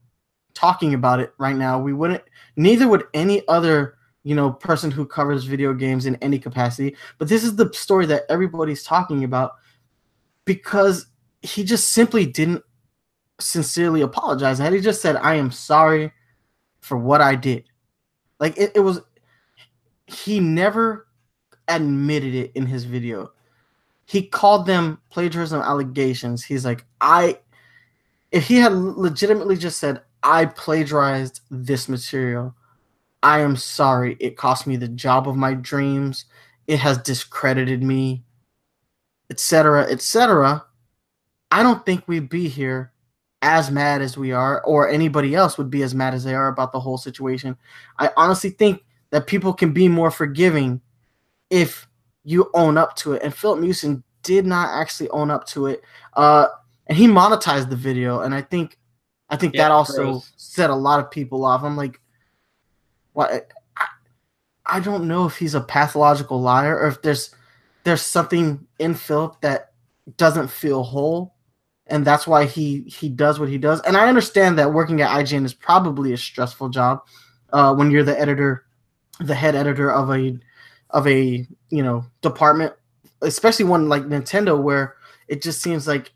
[0.55, 1.79] talking about it right now.
[1.79, 2.23] We wouldn't
[2.57, 6.97] neither would any other you know person who covers video games in any capacity.
[7.19, 9.53] But this is the story that everybody's talking about
[10.45, 11.07] because
[11.43, 12.65] he just simply didn't
[13.41, 14.61] sincerely apologize.
[14.61, 16.13] And he just said i am sorry
[16.81, 17.65] for what i did.
[18.41, 19.01] Like it, it was
[20.07, 21.07] he never
[21.69, 23.33] admitted it in his video.
[24.07, 26.45] He called them plagiarism allegations.
[26.45, 27.39] He's like i
[28.33, 32.55] if he had legitimately just said i plagiarized this material
[33.23, 34.17] I am sorry.
[34.21, 36.25] It cost me the job of my dreams.
[36.67, 38.25] It has discredited me,
[39.31, 40.65] etc., etc.
[41.51, 42.93] I don't think we'd be here
[43.41, 46.49] as mad as we are, or anybody else would be as mad as they are
[46.49, 47.57] about the whole situation.
[47.99, 50.81] I honestly think that people can be more forgiving
[51.51, 51.89] if
[52.25, 53.23] you own up to it.
[53.23, 55.83] And Filip Miucin did not actually own up to it.
[56.15, 56.49] Uh,
[56.89, 58.79] and he monetized the video, and I think,
[59.29, 60.33] I think Yeah, that also gross.
[60.37, 61.63] set a lot of people off.
[61.63, 62.01] I'm like,
[63.13, 63.31] what?
[63.77, 63.87] I,
[64.67, 67.35] I don't know if he's a pathological liar or if there's
[67.85, 69.73] there's something in Filip that
[70.17, 71.35] doesn't feel whole,
[71.87, 73.81] and that's why he he does what he does.
[73.83, 77.03] And I understand that working at IGN is probably a stressful job
[77.53, 78.67] uh, when you're the editor,
[79.21, 80.39] the head editor of a
[80.91, 82.73] of a you know department,
[83.23, 84.97] especially one like Nintendo where
[85.29, 86.13] it just seems like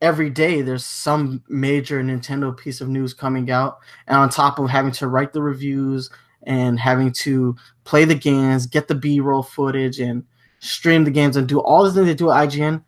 [0.00, 4.70] every day there's some major Nintendo piece of news coming out, and on top of
[4.70, 6.10] having to write the reviews
[6.44, 10.24] and having to play the games, get the B-roll footage, and
[10.58, 12.82] stream the games and do all the things they do at IGN.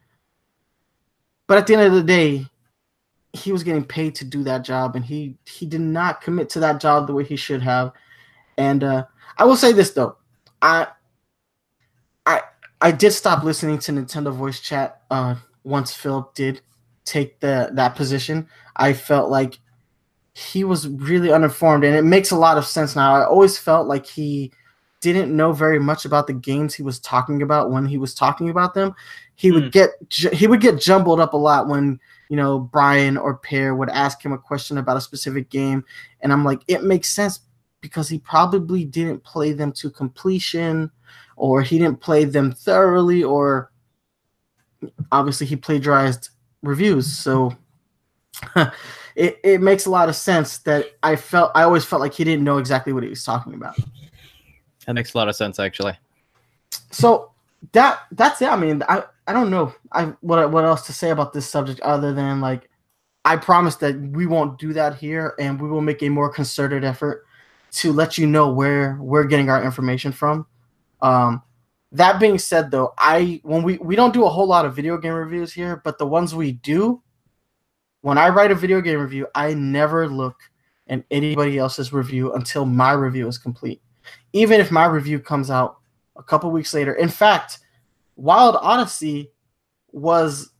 [1.46, 2.46] But at the end of the day,
[3.34, 6.60] he was getting paid to do that job, and he he did not commit to
[6.60, 7.92] that job the way he should have.
[8.56, 10.16] And uh, I will say this though,
[10.60, 10.88] I
[12.26, 12.42] I
[12.80, 16.60] I did stop listening to Nintendo Voice Chat uh, once Filip did
[17.04, 18.48] take the that position.
[18.76, 19.58] I felt like
[20.34, 23.14] he was really uninformed, and it makes a lot of sense now.
[23.14, 24.50] I always felt like he
[25.00, 28.48] didn't know very much about the games he was talking about when he was talking
[28.50, 28.94] about them.
[29.34, 29.54] He Hmm.
[29.54, 33.36] would get ju- he would get jumbled up a lot when you know Brian or
[33.36, 35.84] Peer would ask him a question about a specific game,
[36.20, 37.40] and I'm like, it makes sense
[37.80, 40.90] because he probably didn't play them to completion,
[41.36, 43.72] or he didn't play them thoroughly, or
[45.10, 46.30] obviously he plagiarized
[46.62, 47.10] reviews.
[47.16, 47.56] So
[49.16, 52.24] it, it makes a lot of sense that I felt I always felt like he
[52.24, 53.76] didn't know exactly what he was talking about.
[54.86, 55.96] That makes a lot of sense, actually.
[56.90, 57.30] So
[57.72, 58.48] that that's it.
[58.48, 61.80] I mean, I I don't know I what what else to say about this subject
[61.80, 62.68] other than like
[63.24, 66.84] I promise that we won't do that here, and we will make a more concerted
[66.84, 67.24] effort
[67.72, 70.46] to let you know where we're getting our information from.
[71.00, 71.42] Um,
[71.92, 74.96] that being said, though, I when we we don't do a whole lot of video
[74.96, 77.02] game reviews here, but the ones we do,
[78.00, 80.36] when I write a video game review, I never look
[80.88, 83.82] at anybody else's review until my review is complete,
[84.32, 85.78] even if my review comes out
[86.16, 86.94] a couple weeks later.
[86.94, 87.58] In fact,
[88.16, 89.30] Wild Odyssey
[89.92, 90.50] was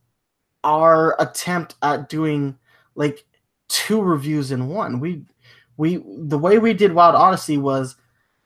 [0.63, 2.57] our attempt at doing
[2.93, 3.25] like
[3.69, 4.99] two reviews in one.
[4.99, 5.25] We
[5.77, 7.95] we the way we did Wild Odyssey was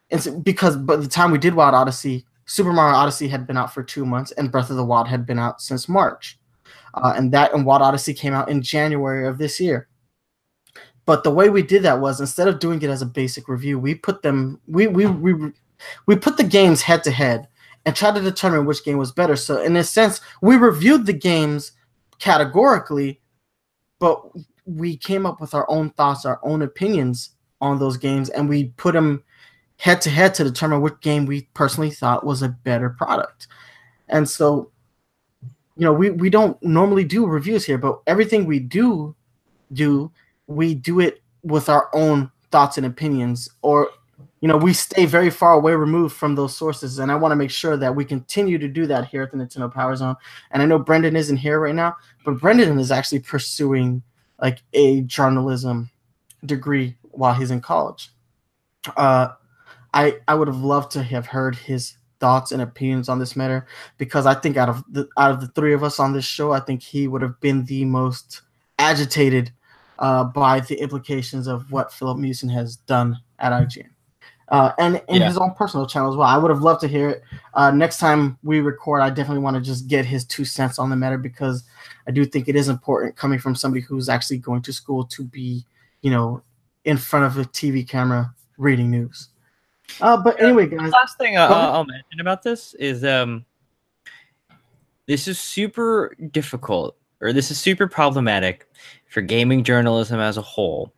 [0.09, 3.73] it's because by the time we did Wild Odyssey, Super Mario Odyssey had been out
[3.73, 6.39] for two months, and Breath of the Wild had been out since March,
[6.93, 9.87] uh, and that and Wild Odyssey came out in January of this year.
[11.05, 13.77] But the way we did that was instead of doing it as a basic review,
[13.77, 15.51] we put them we we we
[16.05, 17.47] we put the games head to head
[17.85, 19.35] and tried to determine which game was better.
[19.35, 21.73] So in a sense, we reviewed the games
[22.19, 23.21] categorically,
[23.99, 24.21] but
[24.65, 28.65] we came up with our own thoughts, our own opinions on those games, and we
[28.77, 29.23] put them
[29.77, 33.47] head to head to determine which game we personally thought was a better product.
[34.09, 34.71] And so,
[35.75, 39.15] you know, we, we don't normally do reviews here, but everything we do
[39.73, 40.11] do,
[40.47, 43.89] we do it with our own thoughts and opinions, or
[44.41, 46.99] you know, we stay very far away removed from those sources.
[46.99, 49.37] And I want to make sure that we continue to do that here at the
[49.37, 50.15] Nintendo Power Zone.
[50.51, 54.03] And I know Brendan isn't here right now, but Brendan is actually pursuing
[54.39, 55.89] like a journalism
[56.45, 58.09] degree while he's in college.
[58.95, 59.29] Uh,
[59.97, 63.67] I I would have loved to have heard his thoughts and opinions on this matter
[63.97, 66.51] because I think out of the out of the three of us on this show,
[66.51, 68.41] I think he would have been the most
[68.77, 69.51] agitated
[69.97, 73.89] uh, by the implications of what Filip Miucin has done at IGN.
[74.49, 75.27] Uh, and in yeah.
[75.27, 76.27] his own personal channel as well.
[76.27, 77.23] I would have loved to hear it.
[77.53, 80.89] Uh, next time we record, I definitely want to just get his two cents on
[80.89, 81.65] the matter because
[82.07, 85.23] I do think it is important coming from somebody who's actually going to school to
[85.25, 85.65] be,
[86.01, 86.43] you know,
[86.85, 89.29] in front of a TV camera reading news.
[90.01, 90.79] Uh, but anyway, guys.
[90.79, 93.45] The last thing uh, I'll mention about this is um,
[95.07, 98.67] this is super difficult, or this is super problematic
[99.09, 100.93] for gaming journalism as a whole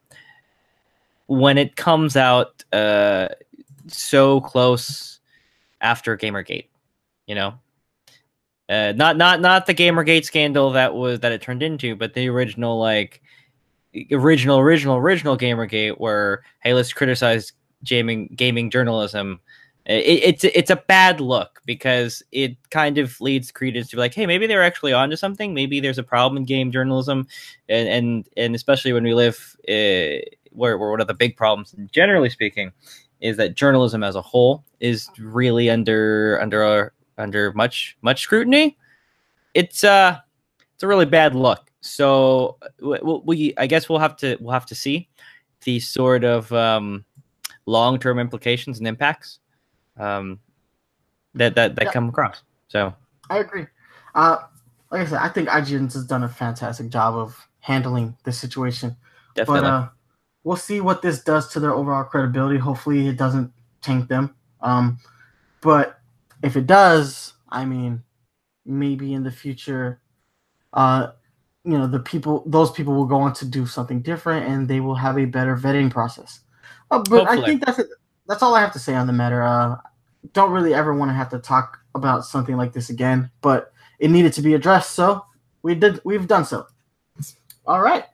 [1.27, 3.27] when it comes out uh,
[3.87, 5.19] so close
[5.79, 6.67] after Gamergate.
[7.27, 7.53] You know,
[8.67, 12.27] uh, not not not the Gamergate scandal that was that it turned into, but the
[12.27, 13.21] original like
[14.11, 19.39] original original original Gamergate, where hey, let's criticize gaming gaming journalism,
[19.85, 24.13] it, it's it's a bad look because it kind of leads credence to be like,
[24.13, 25.53] hey, maybe they're actually onto something.
[25.53, 27.27] Maybe there's a problem in game journalism,
[27.67, 31.75] and and and especially when we live uh, where, where one of the big problems,
[31.91, 32.71] generally speaking,
[33.21, 38.77] is that journalism as a whole is really under under under much much scrutiny.
[39.53, 40.19] It's uh
[40.73, 41.69] it's a really bad look.
[41.81, 45.09] So we, we I guess we'll have to we'll have to see
[45.63, 47.03] the sort of um,
[47.69, 49.39] long term implications and impacts
[49.97, 50.39] um,
[51.35, 51.91] that that that yeah.
[51.91, 52.41] come across.
[52.67, 52.93] So
[53.29, 53.67] I agree.
[54.15, 54.37] Uh,
[54.91, 58.95] like I said, I think IGN has done a fantastic job of handling this situation.
[59.35, 59.61] Definitely.
[59.61, 59.89] But uh,
[60.43, 62.57] we'll see what this does to their overall credibility.
[62.57, 63.51] Hopefully, it doesn't
[63.81, 64.35] tank them.
[64.61, 64.97] Um,
[65.61, 65.99] but
[66.41, 68.03] if it does, I mean,
[68.65, 70.01] maybe in the future,
[70.73, 71.11] uh,
[71.63, 74.79] you know, the people, those people will go on to do something different, and they
[74.79, 76.39] will have a better vetting process.
[76.91, 77.41] Uh, but Hopefully.
[77.41, 77.87] I think that's it.
[78.27, 79.41] That's all I have to say on the matter.
[79.41, 79.77] Uh,
[80.33, 84.11] don't really ever want to have to talk about something like this again, but it
[84.11, 85.25] needed to be addressed, so
[85.61, 85.99] we did.
[86.03, 86.67] We've done so.
[87.65, 88.05] All right.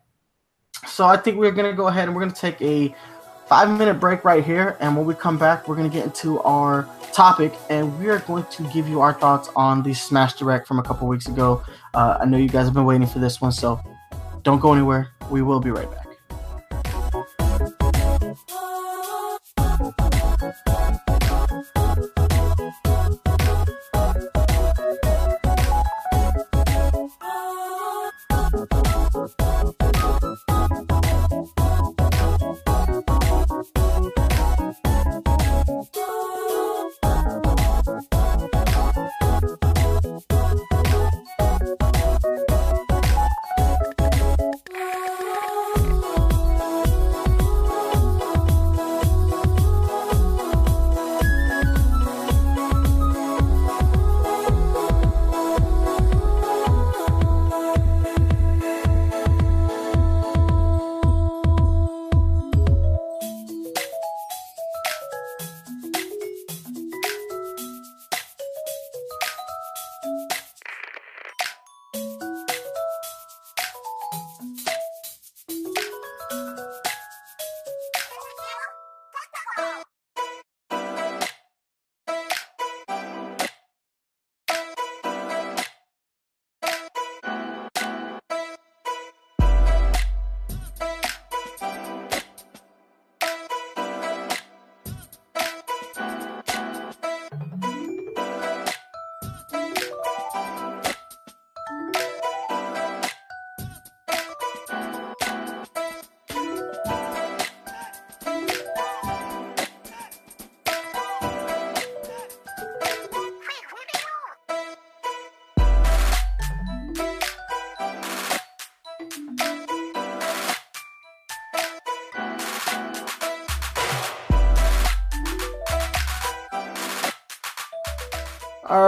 [0.86, 2.94] So I think we're gonna go ahead and we're gonna take a
[3.46, 6.88] five minute break right here, and when we come back, we're gonna get into our
[7.12, 10.78] topic, and we are going to give you our thoughts on the Smash Direct from
[10.78, 11.62] a couple weeks ago.
[11.94, 13.80] Uh, I know you guys have been waiting for this one, so
[14.42, 15.08] don't go anywhere.
[15.30, 16.05] We will be right back.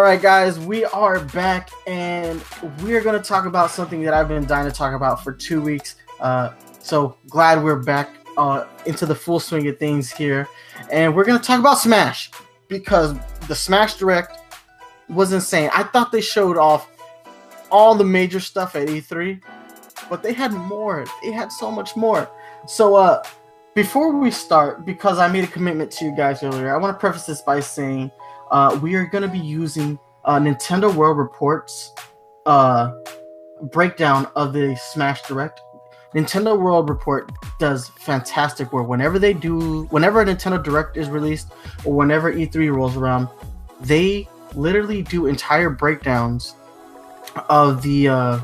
[0.08, 2.42] Right, guys, we are back, and
[2.80, 5.60] we're going to talk about something that I've been dying to talk about for two
[5.60, 5.96] weeks.
[6.18, 10.48] Uh, so glad we're back uh, into the full swing of things here,
[10.90, 12.30] and we're going to talk about Smash
[12.68, 13.14] because
[13.48, 14.38] the Smash Direct
[15.10, 15.68] was insane.
[15.74, 16.88] I thought they showed off
[17.70, 19.42] all the major stuff at E3,
[20.08, 21.04] but they had more.
[21.22, 22.30] They had so much more.
[22.66, 23.22] So, uh,
[23.74, 26.98] before we start, because I made a commitment to you guys earlier, I want to
[26.98, 28.10] preface this by saying
[28.50, 31.92] uh, we are going to be using uh, Nintendo World Reports
[32.46, 32.92] uh,
[33.62, 35.60] breakdown of the Smash Direct.
[36.14, 38.88] Nintendo World Report does fantastic work.
[38.88, 41.48] Whenever they do, whenever a Nintendo Direct is released,
[41.84, 43.28] or whenever E3 rolls around,
[43.80, 46.54] they literally do entire breakdowns
[47.50, 48.40] of the uh,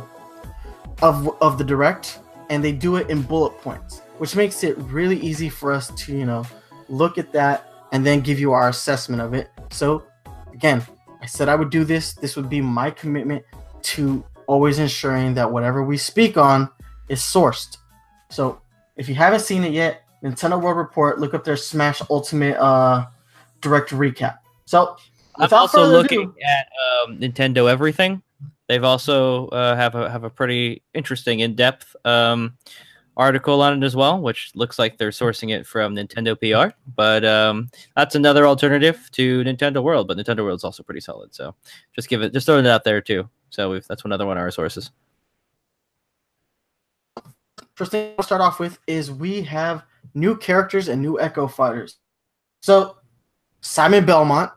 [1.00, 2.18] of of the Direct,
[2.50, 6.16] and they do it in bullet points, which makes it really easy for us to
[6.16, 6.44] you know
[6.88, 9.50] look at that and then give you our assessment of it.
[9.74, 10.04] So,
[10.52, 10.86] again,
[11.20, 12.14] I said I would do this.
[12.14, 13.44] This would be my commitment
[13.82, 16.70] to always ensuring that whatever we speak on
[17.08, 17.78] is sourced.
[18.30, 18.60] So,
[18.96, 23.06] if you haven't seen it yet, Nintendo World Report, look up their Smash Ultimate uh,
[23.60, 24.38] direct recap.
[24.64, 24.96] So,
[25.36, 26.68] I'm also looking ado, at
[27.02, 28.22] um, Nintendo Everything.
[28.68, 32.56] They've also uh, have a have a pretty interesting in depth um,
[33.16, 36.74] article on it as well, which looks like they're sourcing it from Nintendo PR.
[36.96, 40.08] But um, that's another alternative to Nintendo World.
[40.08, 41.34] But Nintendo World is also pretty solid.
[41.34, 41.54] So
[41.94, 43.28] just give it, just throwing it out there too.
[43.50, 44.90] So that's another one of our sources.
[47.74, 49.84] First thing I'll start off with is we have
[50.14, 51.98] new characters and new Echo fighters.
[52.62, 52.96] So
[53.60, 54.52] Simon Belmont,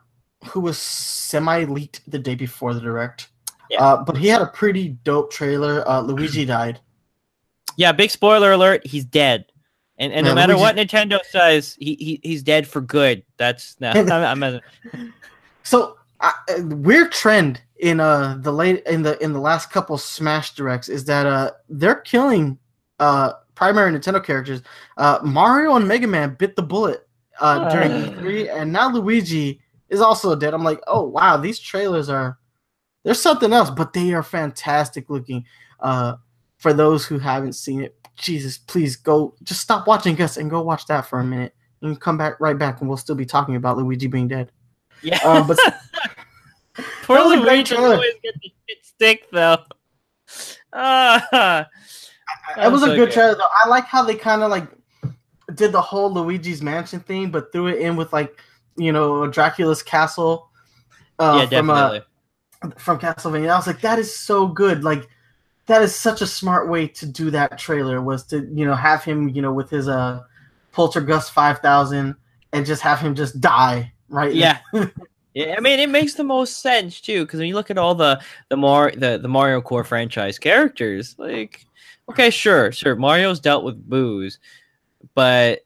[0.50, 3.30] who was semi leaked the day before the direct,
[3.70, 3.84] yeah.
[3.84, 5.88] uh, but he had a pretty dope trailer.
[5.88, 6.80] Uh, Luigi died.
[7.78, 8.86] Yeah, big spoiler alert.
[8.86, 9.46] He's dead.
[10.00, 10.62] And, and no, no matter Luigi...
[10.62, 13.24] what Nintendo says, he, he he's dead for good.
[13.38, 13.92] That's no.
[13.92, 14.62] I'm, I'm,
[15.64, 20.56] so uh, weird trend in uh the late in the in the last couple Smash
[20.56, 22.58] directs is that uh they're killing
[23.00, 24.62] uh primary Nintendo characters.
[24.98, 27.08] Uh Mario and Mega Man bit the bullet
[27.40, 30.54] uh during E3, and now Luigi is also dead.
[30.54, 32.40] I'm like, oh wow, these trailers are
[33.04, 35.46] there's something else, but they are fantastic looking.
[35.80, 36.16] Uh
[36.58, 40.62] for those who haven't seen it, Jesus, please go just stop watching us and go
[40.62, 41.54] watch that for a minute.
[41.82, 44.52] And come back right back and we'll still be talking about Luigi being dead.
[45.04, 45.20] Yeah.
[45.24, 45.60] Um, but
[47.04, 49.58] Poor Luigi always get the shit stick though.
[50.74, 51.64] Uh,
[52.58, 53.48] it was a good, good trailer though.
[53.64, 54.68] I like how they kind of like
[55.56, 58.40] did the whole Luigi's Mansion thing, but threw it in with like
[58.76, 60.50] you know Dracula's castle.
[61.20, 62.02] Uh, yeah, definitely.
[62.62, 64.84] From, uh, from Castlevania, I was like, that is so good.
[64.84, 65.08] Like
[65.68, 69.04] that is such a smart way to do that trailer was to you know have
[69.04, 70.24] him you know with his uh
[70.74, 72.16] Poltergust five thousand
[72.54, 74.34] and just have him just die right.
[74.34, 74.60] Yeah.
[75.34, 77.96] yeah, I mean it makes the most sense too because when you look at all
[77.96, 81.66] the the more the the Mario Core franchise characters, like
[82.10, 84.40] okay, sure, sure, Mario's dealt with Boos,
[85.14, 85.66] but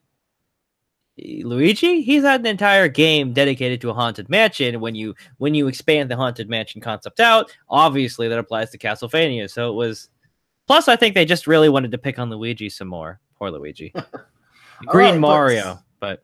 [1.24, 4.80] Luigi, he's had an entire game dedicated to a haunted mansion.
[4.80, 9.50] When you when you expand the haunted mansion concept out, obviously that applies to Castlevania.
[9.50, 10.10] So it was.
[10.68, 13.20] Plus, I think they just really wanted to pick on Luigi some more.
[13.38, 13.94] Poor Luigi.
[14.88, 16.24] Green right, Mario, but, but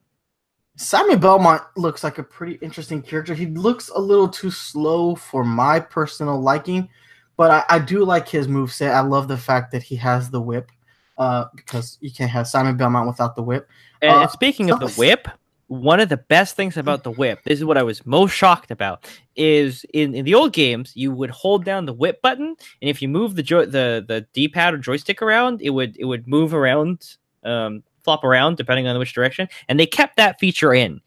[0.81, 3.33] Simon Belmont looks like a pretty interesting character.
[3.33, 6.89] He looks a little too slow for my personal liking,
[7.35, 8.95] but I, I do like his move set.
[8.95, 10.71] I love the fact that he has the whip
[11.17, 13.69] uh, because you can't have Simon Belmont without the whip.
[14.01, 15.27] And uh, speaking of the whip,
[15.67, 18.71] one of the best things about the whip, this is what I was most shocked
[18.71, 19.05] about,
[19.35, 23.01] is in, in the old games you would hold down the whip button, and if
[23.01, 26.27] you move the jo- the the D pad or joystick around, it would it would
[26.27, 31.01] move around, um, flop around depending on which direction, and they kept that feature in,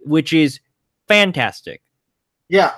[0.00, 0.60] which is
[1.08, 1.80] fantastic.
[2.48, 2.72] Yeah,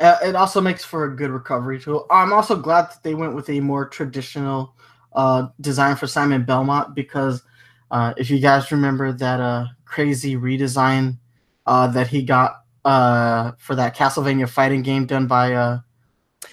[0.00, 2.06] uh, it also makes for a good recovery tool.
[2.10, 4.74] I'm also glad that they went with a more traditional
[5.14, 7.42] uh, design for Simon Belmont because
[7.90, 11.18] uh, if you guys remember that uh, crazy redesign
[11.66, 15.80] uh, that he got uh, for that Castlevania fighting game done by uh,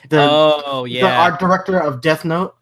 [0.10, 1.02] the, oh, yeah.
[1.02, 2.56] the art director of Death Note.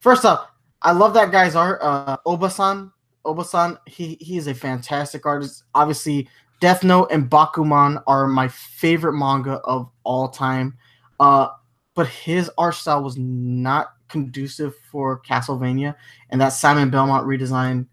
[0.00, 0.48] First off,
[0.82, 1.80] I love that guy's art.
[1.82, 2.92] Uh, Obasan,
[3.24, 5.64] Obasan, he he is a fantastic artist.
[5.74, 6.28] Obviously,
[6.60, 10.76] Death Note and Bakuman are my favorite manga of all time.
[11.18, 11.48] Uh,
[11.94, 15.94] but his art style was not conducive for Castlevania,
[16.30, 17.86] and that Simon Belmont redesign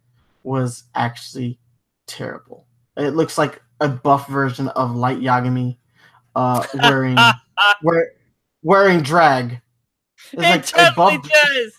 [0.43, 1.59] was actually
[2.07, 2.65] terrible.
[2.97, 5.77] It looks like a buff version of Light Yagami
[6.35, 7.17] uh, wearing
[7.81, 8.11] wear,
[8.63, 9.61] wearing drag.
[10.31, 11.73] It's it like totally a buff, does.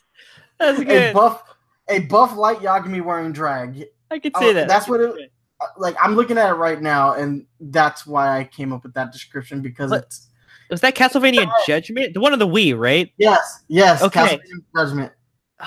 [0.59, 1.11] That's good.
[1.11, 1.43] A buff
[1.89, 3.87] a buff Light Yagami wearing drag.
[4.11, 4.69] I could say uh, that.
[4.69, 5.33] That's what it
[5.77, 9.13] like I'm looking at it right now and that's why I came up with that
[9.13, 10.29] description because but, it's
[10.71, 12.15] Was that Castlevania Judgment?
[12.15, 13.13] The one on the Wii, right?
[13.19, 14.03] Yes, yes.
[14.03, 14.21] Okay.
[14.21, 15.13] Castlevania Judgment.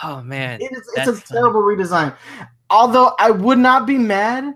[0.03, 0.61] Oh man.
[0.61, 2.15] It is, it's a terrible redesign.
[2.69, 4.53] Although I would not be mad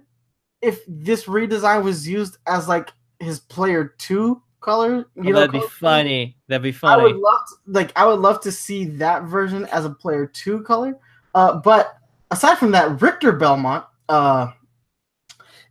[0.62, 2.90] if this redesign was used as like
[3.20, 4.98] his player two color.
[4.98, 6.38] You Oh, know, that'd be color funny.
[6.48, 7.02] That'd be funny.
[7.02, 10.28] I would love to, like I would love to see that version as a player
[10.28, 10.98] two color.
[11.34, 11.98] Uh, but
[12.32, 14.52] aside from that, Richter Belmont uh,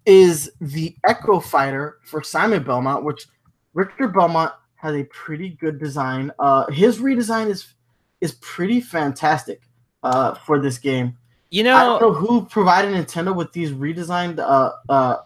[0.05, 3.27] is the Echo Fighter for Simon Belmont, which
[3.75, 4.53] Richter Belmont
[4.83, 6.33] has a pretty good design.
[6.41, 7.74] Uh, his redesign is
[8.20, 9.62] is pretty fantastic
[10.03, 11.16] uh, for this game.
[11.51, 15.16] You know, I don't know, who provided Nintendo with these redesigned uh, uh,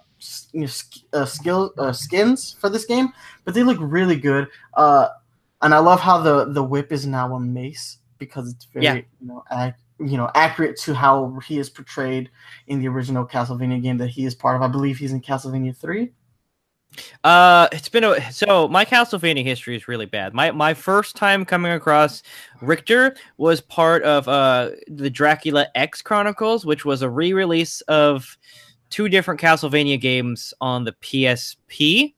[0.53, 3.13] you know, sk- uh, skill uh, skins for this game,
[3.45, 4.49] but they look really good.
[4.75, 5.09] Uh,
[5.63, 8.95] and I love how the the whip is now a mace because it's very Yeah.
[8.95, 12.29] you know ac- you know accurate to how he is portrayed
[12.67, 14.63] in the original Castlevania game that he is part of.
[14.63, 16.13] I believe he's in Castlevania three.
[17.25, 20.35] Uh, it's been a so my Castlevania history is really bad.
[20.35, 22.23] My my first time coming across
[22.61, 28.37] Richter was part of uh the Dracula X Chronicles, which was a re-release of
[28.91, 32.15] two different Castlevania games on the PSP.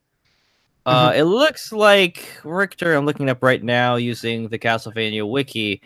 [0.86, 1.20] Uh, Mm-hmm.
[1.20, 2.94] It looks like Richter.
[2.94, 5.82] I'm looking up right now using the Castlevania wiki.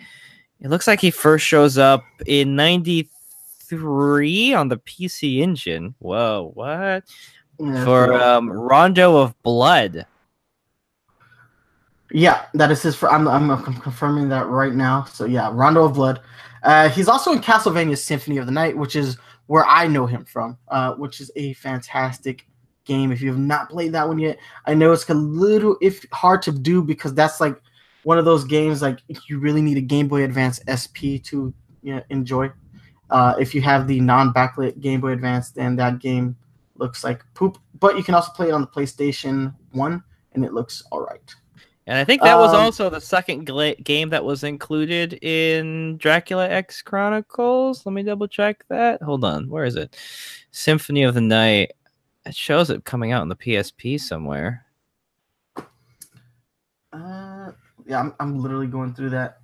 [0.61, 5.97] It looks like he first shows up in '93 on the PC Engine.
[5.99, 7.03] Whoa, what?
[7.63, 10.05] Yeah, For um, Rondo of Blood.
[12.11, 12.97] Yeah, that is his.
[12.97, 15.05] For I'm, I'm I'm confirming that right now.
[15.05, 16.21] So yeah, Rondo of Blood.
[16.65, 20.25] Uh, he's also in Castlevania Symphony of the Night, which is where I know him
[20.25, 20.59] from.
[20.69, 22.47] Uh, which is a fantastic
[22.85, 23.13] game.
[23.13, 26.43] If you have not played that one yet, I know it's a little if hard
[26.43, 27.57] to do because that's like
[28.03, 28.99] one of those games like
[29.29, 32.51] you really need a Game Boy Advance SP to you know, enjoy.
[33.09, 36.37] Uh, if you have the non-backlit Game Boy Advance, then that game
[36.77, 37.59] looks like poop.
[37.79, 40.03] But you can also play it on the PlayStation One,
[40.35, 41.35] and it looks all right.
[41.89, 45.97] And I think that was Um, also the second gla- game that was included in
[45.97, 47.85] Dracula X Chronicles.
[47.85, 49.03] Let me double check that.
[49.03, 49.51] Hold on.
[49.51, 49.97] Where is it?
[50.53, 51.73] Symphony of the Night.
[52.25, 54.65] It shows it coming out on the PSP somewhere.
[56.93, 57.51] Uh,
[57.87, 59.39] yeah, I'm, I'm literally going through that.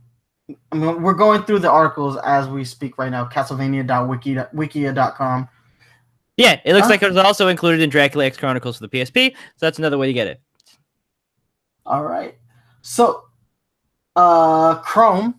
[0.71, 3.25] I mean, we're going through the articles as we speak right now.
[3.27, 5.49] Castlevania.wiki.wikia.com.
[6.39, 9.33] Yeah, it looks like it was also included in Dracula X Chronicles for the PSP.
[9.33, 10.41] So that's another way to get it.
[11.85, 12.37] All right.
[12.81, 13.25] So,
[14.15, 15.35] uh, Chrom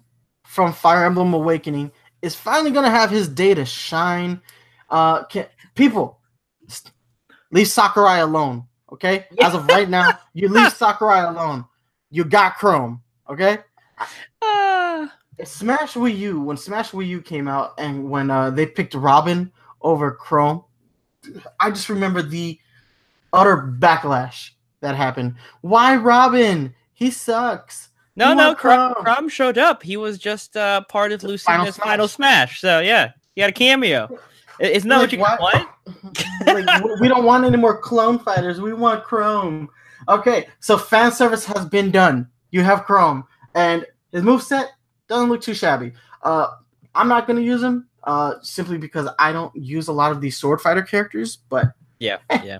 [0.45, 1.91] from Fire Emblem Awakening
[2.21, 4.41] is finally going to have his day to shine.
[4.89, 6.19] Uh, can, people,
[7.51, 8.65] leave Sakurai alone.
[8.91, 9.25] Okay.
[9.41, 11.63] As of right now, you leave Sakurai alone.
[12.11, 12.99] You got Chrom.
[13.29, 13.59] Okay.
[14.41, 15.13] Ah.
[15.45, 19.49] Smash Wii U when Smash Wii U came out and when uh, they picked Robin
[19.81, 20.65] over Chrom,
[21.59, 22.59] I just remember the
[23.33, 24.51] utter backlash
[24.81, 25.35] that happened.
[25.61, 26.73] Why Robin?
[26.93, 27.89] He sucks.
[28.15, 28.95] No, You no, Chrom.
[28.95, 29.81] Chrom showed up.
[29.83, 32.59] He was just uh, part of Final Lucina's final smash.
[32.59, 34.09] So yeah, he had a cameo.
[34.59, 35.67] Isn't that what you Like, want?
[36.45, 38.59] like, we don't want any more clone fighters.
[38.59, 39.67] We want Chrom.
[40.09, 42.27] Okay, so fan service has been done.
[42.51, 44.65] You have Chrom, and his moveset
[45.07, 45.93] doesn't look too shabby.
[46.23, 46.47] Uh,
[46.95, 50.21] I'm not going to use him uh, simply because I don't use a lot of
[50.21, 52.59] these sword fighter characters, but Yeah, yeah.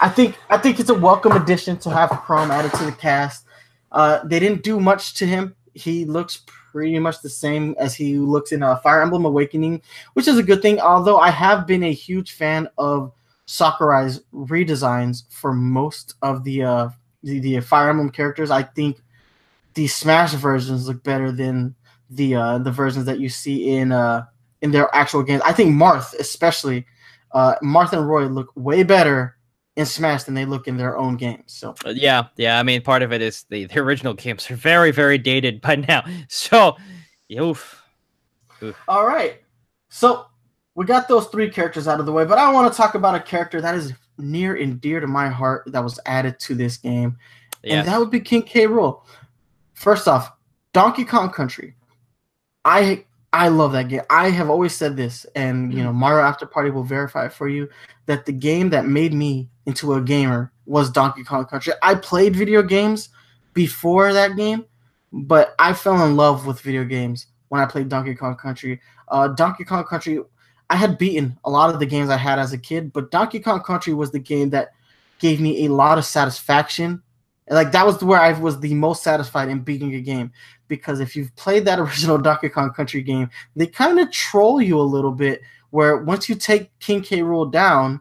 [0.00, 3.46] I think I think it's a welcome addition to have Chrom added to the cast.
[3.92, 5.54] Uh, they didn't do much to him.
[5.74, 6.42] He looks
[6.72, 9.80] pretty much the same as he looks in uh, Fire Emblem Awakening,
[10.12, 10.80] which is a good thing.
[10.80, 13.12] Although I have been a huge fan of
[13.46, 16.88] Sakurai's redesigns for most of the uh,
[17.22, 18.50] the, the Fire Emblem characters.
[18.50, 19.02] I think
[19.74, 21.74] the Smash versions look better than
[22.10, 24.26] the uh, the versions that you see in uh,
[24.62, 25.42] in their actual games.
[25.44, 26.86] I think Marth, especially
[27.32, 29.36] uh, Marth and Roy, look way better
[29.76, 31.42] in Smash than they look in their own games.
[31.52, 32.58] So Uh, yeah, yeah.
[32.58, 35.76] I mean, part of it is the, the original games are very, very dated by
[35.76, 36.02] now.
[36.28, 36.76] So,
[37.38, 37.82] oof.
[38.88, 39.42] All right.
[39.90, 40.26] So
[40.74, 43.14] we got those three characters out of the way, but I want to talk about
[43.14, 46.78] a character that is near and dear to my heart that was added to this
[46.78, 47.18] game,
[47.62, 47.80] Yeah.
[47.80, 48.66] and that would be King K.
[48.66, 49.02] Rool.
[49.74, 50.32] First off,
[50.72, 51.74] Donkey Kong Country.
[52.64, 54.02] I I love that game.
[54.08, 57.48] I have always said this, and you know Mario After Party will verify it for
[57.48, 57.68] you
[58.06, 61.72] that the game that made me into a gamer was Donkey Kong Country.
[61.82, 63.10] I played video games
[63.52, 64.64] before that game,
[65.12, 68.80] but I fell in love with video games when I played Donkey Kong Country.
[69.08, 70.20] Uh, Donkey Kong Country,
[70.70, 73.40] I had beaten a lot of the games I had as a kid, but Donkey
[73.40, 74.72] Kong Country was the game that
[75.18, 77.02] gave me a lot of satisfaction.
[77.48, 80.32] Like that was where I was the most satisfied in beating a game
[80.68, 84.78] because if you've played that original Donkey Kong Country game, they kind of troll you
[84.78, 85.42] a little bit.
[85.70, 87.20] Where once you take King K.
[87.20, 88.00] Rool down,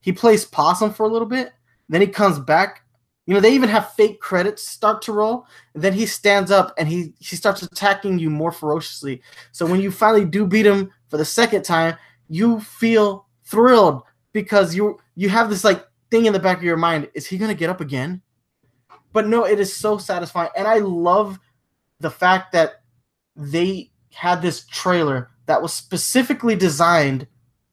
[0.00, 1.52] he plays possum for a little bit,
[1.88, 2.82] then he comes back,
[3.26, 5.46] You know, they even have fake credits start to roll.
[5.74, 9.22] And then he stands up and he he starts attacking you more ferociously.
[9.52, 11.96] So when you finally do beat him for the second time,
[12.28, 14.02] you feel thrilled
[14.32, 17.38] because you you have this like thing in the back of your mind: is he
[17.38, 18.22] gonna get up again?
[19.12, 21.38] But no, it is so satisfying, and I love
[21.98, 22.82] the fact that
[23.36, 27.26] they had this trailer that was specifically designed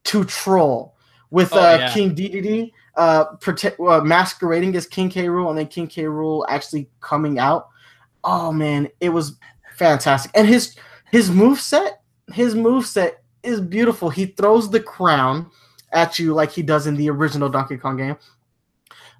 [0.05, 0.95] to troll
[1.29, 1.93] with Oh, uh, yeah.
[1.93, 5.25] King Dedede uh, prote- uh, masquerading as King K.
[5.25, 6.03] Rool and then King K.
[6.03, 7.67] Rool actually coming out.
[8.23, 9.37] Oh man, it was
[9.75, 10.31] fantastic.
[10.33, 10.75] And his
[11.11, 12.01] his move set,
[12.33, 14.09] his move set is beautiful.
[14.09, 15.49] He throws the crown
[15.93, 18.17] at you like he does in the original Donkey Kong game.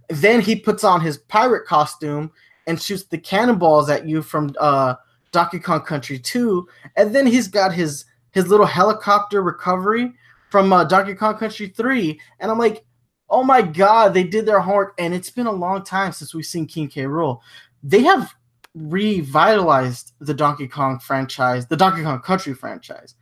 [0.10, 2.32] Then he puts on his pirate costume
[2.66, 4.96] and shoots the cannonballs at you from uh,
[5.32, 6.68] Donkey Kong Country 2.
[6.96, 10.14] And then he's got his his little helicopter recovery
[10.50, 12.20] from uh, Donkey Kong Country 3.
[12.40, 12.86] And I'm like,
[13.30, 14.94] oh my god, they did their homework.
[15.00, 17.04] And it's been a long time since we've seen King K.
[17.04, 17.40] Rool.
[17.84, 18.34] They have
[18.76, 23.16] revitalized the Donkey Kong franchise, the Donkey Kong Country franchise.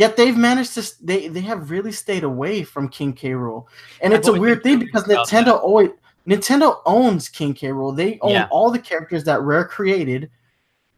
[0.00, 3.32] Yet they've managed to they they have really stayed away from King K.
[3.32, 3.66] Rool.
[4.00, 5.90] And it's a weird thing because Nintendo always
[6.26, 7.68] Nintendo owns King K.
[7.68, 7.94] Rool.
[7.94, 8.48] They own Yeah.
[8.50, 10.30] all the characters that Rare created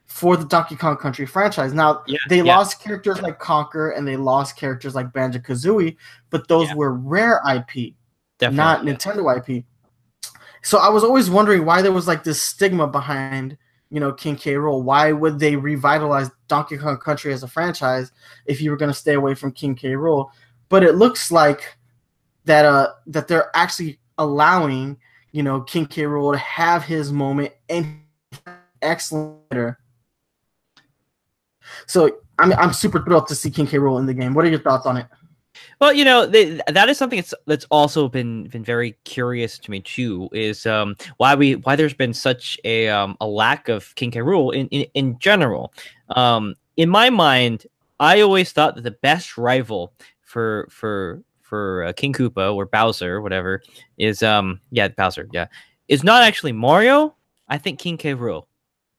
[0.06, 1.74] for the Donkey Kong Country franchise.
[1.74, 5.96] Now Yeah, they lost characters like Conker and they lost characters like Banjo Kazooie,
[6.30, 7.96] but those were Rare IP,
[8.38, 8.56] Definitely.
[8.56, 9.64] not Nintendo IP.
[10.62, 13.58] So I was always wondering why there was like this stigma behind,
[13.92, 14.54] you know, King K.
[14.54, 14.82] Rool.
[14.82, 18.10] Why would they revitalize Donkey Kong Country as a franchise
[18.46, 19.90] if you were going to stay away from King K.
[19.90, 20.30] Rool?
[20.70, 21.76] But it looks like
[22.46, 24.96] that uh that they're actually allowing,
[25.32, 26.04] you know, King K.
[26.04, 28.00] Rool to have his moment and
[28.80, 29.76] excellent.
[31.86, 33.76] So I'm I'm super thrilled to see King K.
[33.76, 34.32] Rool in the game.
[34.32, 35.06] What are your thoughts on it?
[35.82, 39.68] Well, you know, they, that is something that's that's also been been very curious to
[39.68, 40.28] me too.
[40.32, 44.20] Is um why we why there's been such a um a lack of King K.
[44.20, 45.74] Rool in, in in general.
[46.10, 47.66] Um, in my mind,
[47.98, 53.20] I always thought that the best rival for for for uh, King Koopa or Bowser,
[53.20, 53.60] whatever,
[53.98, 55.48] is um yeah Bowser, yeah,
[55.88, 57.16] is not actually Mario.
[57.48, 58.14] I think King K.
[58.14, 58.44] Rool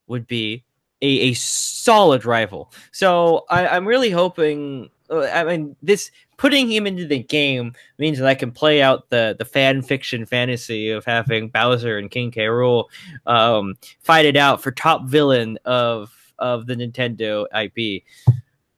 [0.07, 0.65] would be
[1.01, 2.73] a, a solid rival.
[2.91, 4.89] So I, I'm really hoping.
[5.09, 6.11] uh, I mean, this
[6.43, 10.25] putting him into the game means that I can play out the the fan fiction
[10.25, 12.41] fantasy of having Bowser and King K.
[12.41, 12.87] Rool
[13.25, 18.03] um, fight it out for top villain of of the Nintendo IP.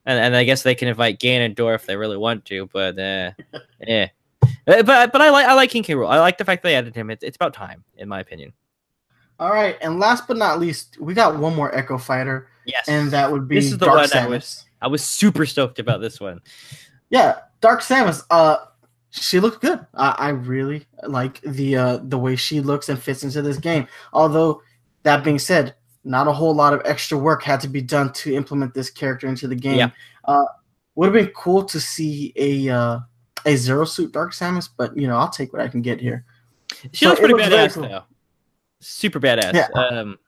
[0.08, 3.32] And, and I guess they can invite Ganondorf if they really want to, but uh,
[3.80, 4.08] yeah.
[4.68, 5.94] Uh, But but I like I like King K.
[5.94, 6.08] Rool.
[6.08, 7.10] I like the fact they added him.
[7.10, 8.52] It's it's about time, in my opinion.
[9.40, 13.10] All right, and last but not least, we got one more Echo Fighter, Yes, and
[13.10, 16.00] that would be This is the Dark one I was- I was super stoked about
[16.00, 16.40] this one.
[17.10, 18.22] Yeah, Dark Samus.
[18.30, 18.56] Uh,
[19.10, 19.84] she looked good.
[19.94, 23.86] I, I really like the uh the way she looks and fits into this game.
[24.12, 24.62] Although
[25.04, 28.34] that being said, not a whole lot of extra work had to be done to
[28.34, 29.78] implement this character into the game.
[29.78, 29.90] Yeah.
[30.24, 30.44] Uh,
[30.96, 32.98] would have been cool to see a uh
[33.46, 36.24] a zero suit Dark Samus, but you know I'll take what I can get here.
[36.92, 37.82] She So looks pretty looks badass cool.
[37.84, 38.02] though.
[38.80, 39.54] Super badass.
[39.54, 39.68] Yeah.
[39.74, 40.18] Um,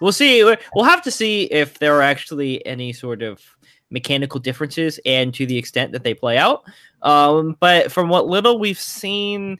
[0.00, 0.44] we'll see.
[0.44, 3.40] We'll have to see if there are actually any sort of
[3.90, 6.64] mechanical differences and to the extent that they play out.
[7.02, 9.58] Um, but from what little we've seen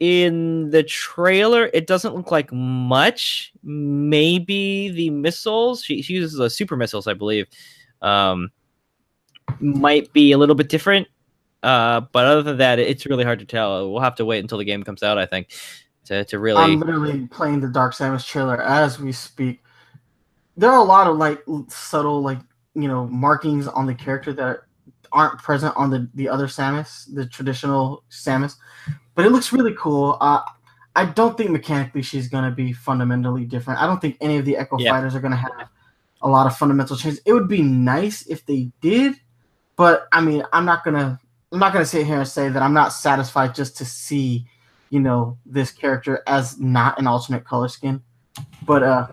[0.00, 3.52] in the trailer, it doesn't look like much.
[3.62, 5.84] Maybe the missiles.
[5.84, 7.46] She, she uses the super missiles, I believe.
[8.00, 8.50] Um,
[9.60, 11.08] might be a little bit different.
[11.62, 13.92] Uh, but other than that, it's really hard to tell.
[13.92, 15.52] We'll have to wait until the game comes out, I think,
[16.06, 16.60] to, to really.
[16.60, 19.62] I'm literally playing the Dark Samus trailer as we speak.
[20.56, 22.40] There are a lot of like subtle, like
[22.74, 24.60] you know, markings on the character that
[25.12, 28.56] aren't present on the the other Samus, the traditional Samus.
[29.14, 30.16] But it looks really cool.
[30.20, 30.40] Uh,
[30.96, 33.80] I don't think mechanically she's gonna be fundamentally different.
[33.80, 34.92] I don't think any of the Echo Yeah.
[34.92, 35.68] Fighters are gonna have
[36.22, 37.20] a lot of fundamental changes.
[37.26, 39.14] It would be nice if they did,
[39.76, 41.18] but I mean, I'm not gonna
[41.52, 44.46] I'm not gonna sit here and say that I'm not satisfied just to see
[44.92, 48.02] you know this character as not an alternate color skin
[48.66, 49.08] but uh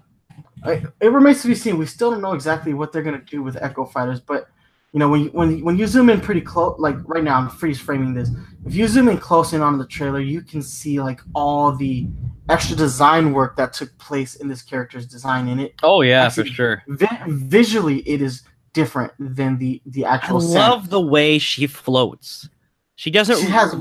[0.64, 3.26] I, it remains to be seen we still don't know exactly what they're going to
[3.26, 4.49] do with echo fighters but
[4.91, 7.38] you know when you, when, you- when you zoom in pretty close like right now
[7.38, 8.30] i'm freeze framing this
[8.66, 12.07] if you zoom in close in on the trailer you can see like all the
[12.49, 16.49] extra design work that took place in this character's design in it Oh yeah, Actually,
[16.49, 16.84] for sure.
[16.88, 18.43] vi- visually it is
[18.74, 20.55] different than the the actual Samus.
[20.55, 22.49] love the way she floats.
[22.95, 23.38] She doesn't.
[23.38, 23.76] she has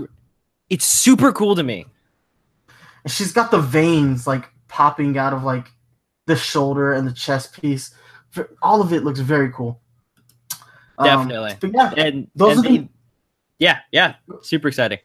[0.71, 1.87] It's super cool to me.
[3.05, 5.69] And she's got the veins like popping out of like
[6.29, 7.95] the shoulder and the chest piece.
[8.63, 9.81] All of it looks very cool.
[10.99, 11.57] Um, Definitely.
[11.61, 12.89] but yeah, And those and are the- they-
[13.59, 14.99] yeah, yeah, super exciting.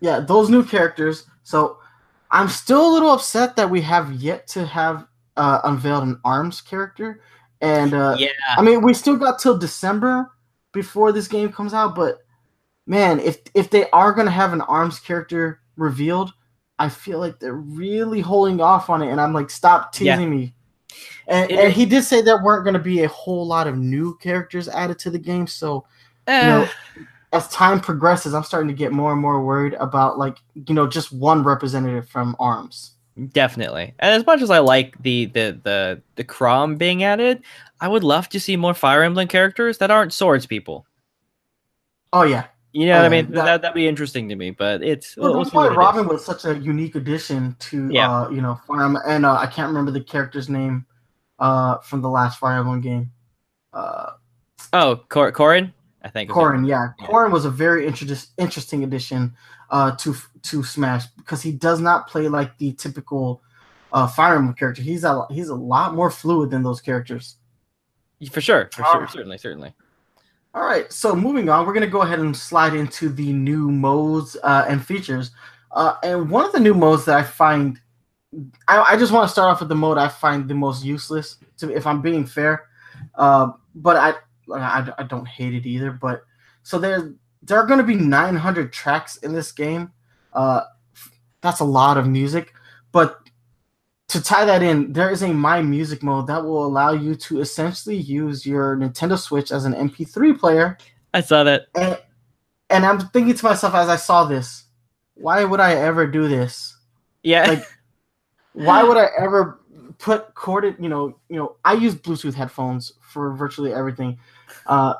[0.00, 1.26] yeah, those new characters.
[1.42, 1.78] So
[2.30, 5.06] I'm still a little upset that we have yet to have
[5.36, 7.20] uh, unveiled an Arms character,
[7.60, 10.30] and uh, yeah, I mean we still got till December
[10.72, 11.94] before this game comes out.
[11.94, 12.18] But
[12.86, 16.32] man, if if they are gonna have an Arms character revealed,
[16.82, 20.16] I feel like they're really holding off on it, and I'm like, stop Yeah.
[20.16, 20.54] teasing me.
[21.28, 24.16] And, and he did say there weren't going to be a whole lot of new
[24.18, 25.46] characters added to the game.
[25.46, 25.86] So
[26.26, 26.68] Eh, know,
[27.32, 30.86] as time progresses, I'm starting to get more and more worried about like you know
[30.86, 32.92] just one representative from Arms.
[33.32, 33.94] definitely.
[33.98, 37.42] And as much as I like the the the the Chrom being added,
[37.80, 40.86] I would love to see more Fire Emblem characters that aren't swords people.
[42.12, 43.26] Oh yeah, You know what I mean?
[43.32, 44.50] that- That that'd be interesting to me.
[44.50, 45.76] But it's well, we'll that's why it is.
[45.76, 48.10] Robin was such a unique addition to Yeah.
[48.10, 50.86] uh, you know Fire Emblem, and uh, I can't remember the character's name
[51.38, 53.10] uh, from the last Fire Emblem game.
[53.72, 54.12] Uh,
[54.74, 56.30] Oh, Cor- Corrin, I think.
[56.30, 57.06] Corrin, yeah, Yeah.
[57.06, 59.34] Corrin was a very interest, interesting addition
[59.70, 63.42] uh, to to Smash because he does not play like the typical
[63.92, 64.80] uh, Fire Emblem character.
[64.80, 67.36] He's a he's a lot more fluid than those characters.
[68.30, 69.74] For sure, for All sure, certainly, certainly.
[70.54, 74.36] All right, so moving on, we're gonna go ahead and slide into the new modes
[74.42, 75.30] uh, and features.
[75.70, 77.80] Uh, and one of the new modes that I find,
[78.68, 81.38] I, I just want to start off with the mode I find the most useless.
[81.58, 82.66] To, if I'm being fair,
[83.14, 84.14] uh, but I,
[84.54, 85.90] I I don't hate it either.
[85.90, 86.22] But
[86.62, 89.90] so there there are going to be 900 tracks in this game.
[90.34, 90.62] Uh,
[91.40, 92.52] that's a lot of music,
[92.92, 93.21] but
[94.12, 97.40] to tie that in, there is a My Music mode that will allow you to
[97.40, 100.76] essentially use your Nintendo Switch as an MP3 player.
[101.14, 101.62] I saw that.
[101.74, 101.98] And,
[102.68, 104.64] and I'm thinking to myself as I saw this,
[105.14, 106.76] why would I ever do this?
[107.22, 107.64] Yeah, Like,
[108.52, 109.60] Why would I ever
[109.98, 110.76] put corded?
[110.78, 114.18] You know, you know, I use Bluetooth headphones for virtually everything.
[114.66, 114.94] Uh,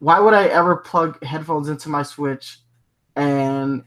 [0.00, 2.58] why would I ever plug headphones into my Switch
[3.14, 3.84] and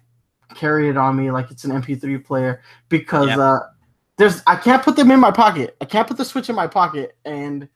[0.56, 2.62] carry it on me like it's an MP3 player?
[2.88, 3.40] Because Yeah.
[3.40, 3.60] uh,
[4.18, 5.76] there's I can't put them in my pocket.
[5.82, 7.68] I can't put the Switch in my pocket, and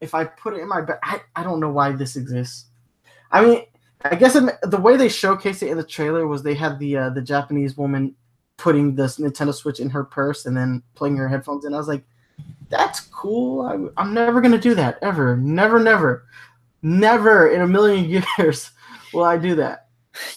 [0.00, 2.66] if I put it in my bag, I, I don't know why this exists.
[3.30, 3.62] I mean,
[4.04, 7.10] I guess the way they showcased it in the trailer was they had the uh,
[7.10, 8.14] the Japanese woman
[8.56, 11.74] putting this Nintendo Switch in her purse and then playing her headphones in.
[11.74, 12.04] I was like,
[12.68, 13.62] that's cool.
[13.62, 15.36] I, I'm never gonna do that ever.
[15.36, 16.26] Never, never,
[16.82, 18.70] never in a million years
[19.12, 19.88] will I do that.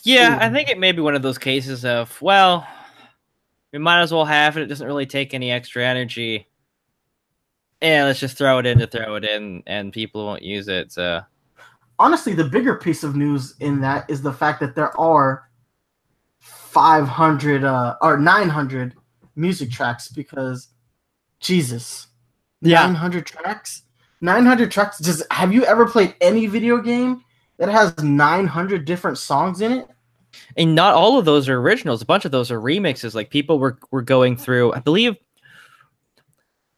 [0.03, 0.37] yeah.
[0.41, 2.67] I think it may be one of those cases of well,
[3.75, 4.61] we might as well have it.
[4.61, 6.47] It doesn't really take any extra energy.
[7.81, 10.93] Yeah, let's just throw it in to throw it in, and people won't use it.
[10.93, 11.21] So
[11.99, 15.49] Honestly, the bigger piece of news in that is the fact that there are
[16.39, 18.93] 500 uh, or 900
[19.35, 20.69] music tracks because
[21.41, 22.07] Jesus,
[22.61, 23.81] yeah, 900 tracks
[24.21, 27.21] 900 tracks just have you ever played any video game
[27.57, 29.87] that has 900 different songs in it
[30.57, 32.01] and not all of those are originals.
[32.01, 33.15] A bunch of those are remixes.
[33.15, 34.73] Like people were were going through.
[34.73, 35.15] I believe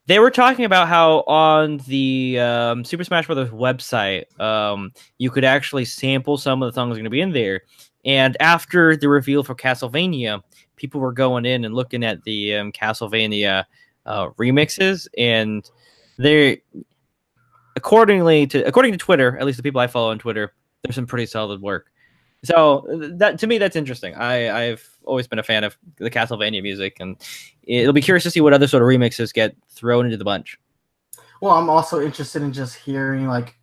[0.08, 5.44] they were talking about how on the um, Super Smash Brothers website, um, you could
[5.44, 7.62] actually sample some of the songs going to be in there.
[8.06, 10.42] And after the reveal for Castlevania,
[10.78, 13.66] people were going in and looking at the um, Castlevania
[14.06, 15.70] uh, remixes, and
[16.18, 16.62] they,
[17.76, 20.54] accordingly to according to Twitter, at least the people I follow on Twitter,
[20.84, 21.92] there's some pretty solid work.
[22.44, 22.86] So
[23.18, 24.16] that to me, that's interesting.
[24.16, 27.18] I I've always been a fan of the Castlevania music, and
[27.64, 30.58] it'll be curious to see what other sort of remixes get thrown into the bunch.
[31.42, 33.56] well i'm also interested in just hearing like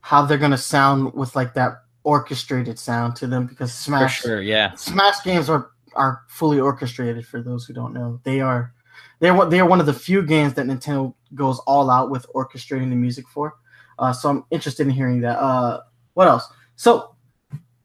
[0.00, 4.42] how they're gonna sound with like that orchestrated sound to them because For smash sure,
[4.42, 4.74] yeah.
[4.74, 7.26] Smash games are are fully orchestrated.
[7.26, 8.72] For those who don't know, they are
[9.20, 12.90] they're they are one of the few games that Nintendo goes all out with orchestrating
[12.90, 13.54] the music for.
[13.98, 15.38] Uh, so I'm interested in hearing that.
[15.38, 15.80] Uh,
[16.14, 16.46] what else?
[16.76, 17.13] So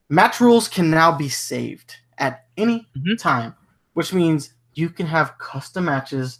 [0.10, 3.20] match rules can now be saved at any Mhm.
[3.20, 3.56] time,
[3.94, 6.40] which means you can have custom matches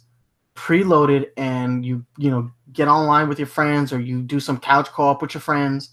[0.54, 4.88] preloaded and you you know get online with your friends or you do some couch
[4.88, 5.90] co-op with your friends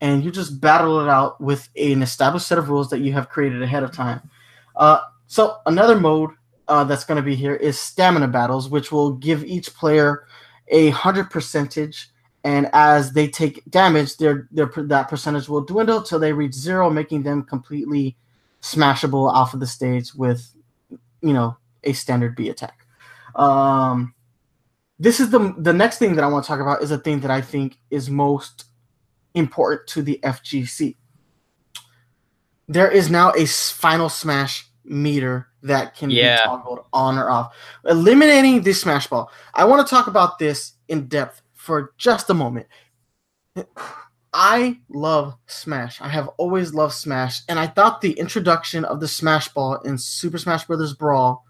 [0.00, 3.28] and you just battle it out with an established set of rules that you have
[3.28, 4.20] created ahead of time.
[4.76, 6.30] Uh, so another mode
[6.68, 10.26] uh, that's going to be here is stamina battles, which will give each player
[10.68, 12.10] a hundred percentage,
[12.46, 16.88] and as they take damage, their their that percentage will dwindle till they reach zero,
[16.88, 18.16] making them completely
[18.62, 20.54] smashable off of the stage with,
[21.22, 22.86] you know, a standard B attack.
[23.34, 24.14] Um,
[25.00, 27.18] this is the the next thing that I want to talk about is a thing
[27.20, 28.66] that I think is most
[29.34, 30.94] important to the FGC.
[32.68, 36.36] There is now a final smash meter that can Yeah.
[36.36, 39.32] be toggled on or off, eliminating the smash ball.
[39.52, 42.66] I want to talk about this in depth for just a moment.
[44.32, 46.00] I love Smash.
[46.00, 49.98] I have always loved Smash, and I thought the introduction of the Smash Ball in
[49.98, 50.94] Super Smash Bros.
[50.94, 51.44] Brawl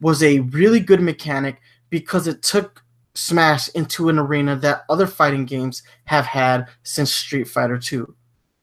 [0.00, 1.60] was a really good mechanic
[1.90, 2.82] because it took
[3.14, 8.14] Smash into an arena that other fighting games have had since Street Fighter 2.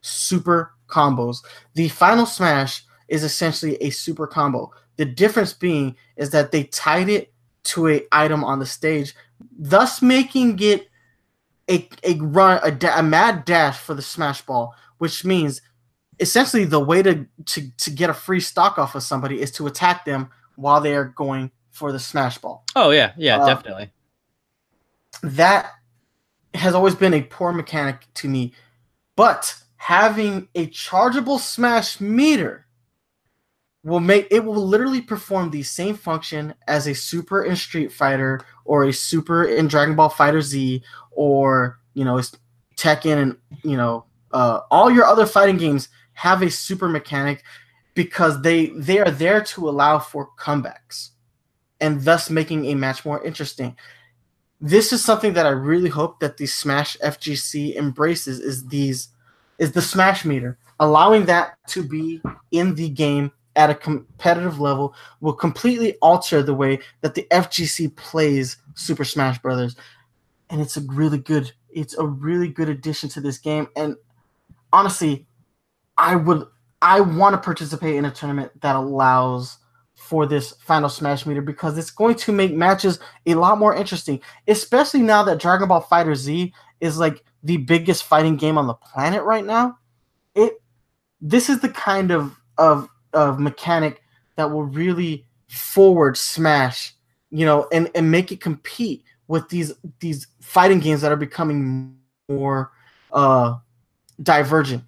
[0.02, 1.38] Super combos.
[1.76, 4.72] The final Smash is essentially a super combo.
[4.98, 7.32] The difference being is that they tied it
[7.66, 9.14] to a item on the stage,
[9.58, 10.89] thus making it
[11.70, 15.62] a, a run a, da- a mad dash for the smash ball, which means
[16.20, 19.68] essentially the way to, to to get a free stock off of somebody is to
[19.68, 22.64] attack them while they are going for the smash ball.
[22.76, 23.92] Oh yeah, yeah, Uh, definitely.
[25.24, 25.72] That
[26.54, 28.54] has always been a poor mechanic to me,
[29.16, 32.66] but having a chargeable smash meter
[33.84, 38.42] will make it will literally perform the same function as a super in Street Fighter
[38.70, 42.22] or a super in Dragon Ball FighterZ or you know
[42.78, 47.44] Tekken and you know uh, all your other fighting games have a super mechanic
[47.96, 51.10] because they they are there to allow for comebacks
[51.82, 53.76] and thus making a match more interesting.
[54.62, 59.10] This is something that I really hope that the Smash FGC embraces is these
[59.58, 64.96] is the Smash meter, allowing that to be in the game at a competitive level
[65.20, 69.76] will completely alter the way that the FGC plays Super Smash Brothers.
[70.50, 73.96] And it's a really good it's a really good addition to this game and
[74.74, 75.28] honestly
[75.98, 76.48] I would
[76.82, 79.58] I want to participate in a tournament that allows
[79.94, 84.22] for this final smash meter because it's going to make matches a lot more interesting,
[84.48, 89.24] especially now that Dragon Ball FighterZ is like the biggest fighting game on the planet
[89.24, 89.78] right now.
[90.34, 90.54] It
[91.20, 94.02] this is the kind of of of mechanic
[94.36, 96.94] that will really forward smash,
[97.32, 101.96] you know, and and make it compete with these these fighting games that are becoming
[102.30, 102.72] more
[103.12, 103.56] uh
[104.22, 104.84] divergent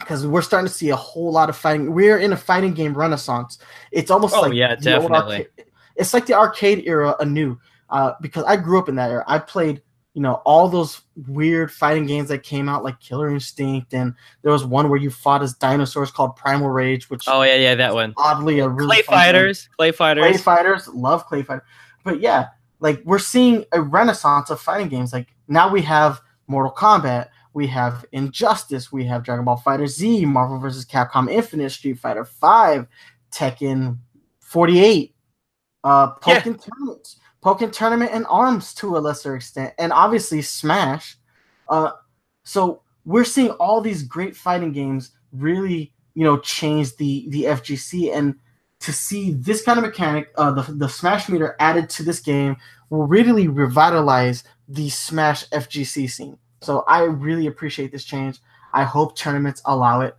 [0.00, 1.92] because we're starting to see a whole lot of fighting.
[1.94, 3.58] We're in a fighting game renaissance.
[3.92, 5.36] It's almost Oh, like yeah, definitely.
[5.36, 5.48] arcade-
[5.96, 7.58] It's like the arcade era anew.
[7.90, 9.22] Uh, because I grew up in that era.
[9.28, 9.80] I played,
[10.14, 14.52] you know, all those weird fighting games that came out, like Killer Instinct, and there
[14.52, 17.94] was one where you fought as dinosaurs called Primal Rage, which Oh yeah, yeah, that
[17.94, 18.14] one.
[18.16, 19.18] oddly a really Clay fun game.
[19.18, 20.22] fighters, clay fighters.
[20.24, 21.64] Clay fighters, love clay fighters
[22.04, 22.48] But yeah,
[22.80, 25.12] like we're seeing a renaissance of fighting games.
[25.12, 30.58] Like now we have Mortal Kombat, we have Injustice, we have Dragon Ball FighterZ, Marvel
[30.60, 30.84] vs.
[30.84, 32.86] Capcom Infinite, Street Fighter Five,
[33.32, 33.98] Tekken
[34.40, 35.14] 48,
[35.82, 36.40] uh, Yeah.
[36.40, 41.16] Pokken Tournament, Pokken Tournament and Arms to a lesser extent, and obviously Smash.
[41.68, 41.90] Uh,
[42.44, 48.14] so we're seeing all these great fighting games really, you know, change the the FGC
[48.16, 48.34] and
[48.80, 52.56] to see this kind of mechanic, uh, the the Smash meter added to this game
[52.90, 56.38] will really revitalize the Smash FGC scene.
[56.62, 58.38] So I really appreciate this change.
[58.72, 60.16] I hope tournaments allow it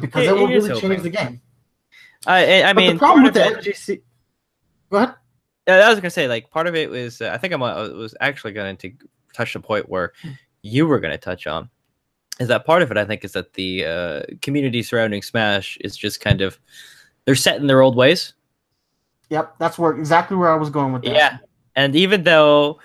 [0.00, 0.90] because It- it, will really hoping.
[0.90, 1.40] change the game.
[2.26, 4.02] I, I, I But mean, the problem with the FGC.
[4.90, 5.14] Go ahead.
[5.68, 7.82] Uh, I was gonna say, like, part of it was uh, I think I'm, I
[7.82, 8.92] was actually going to
[9.34, 10.12] touch the point where
[10.62, 11.70] you were going to touch on.
[12.40, 12.96] Is that part of it?
[12.96, 16.58] I think is that the uh, community surrounding Smash is just kind of
[17.24, 18.34] they're set in their old ways.
[19.30, 21.14] Yep, that's where exactly where I was going with that.
[21.14, 21.38] Yeah,
[21.76, 22.80] and even though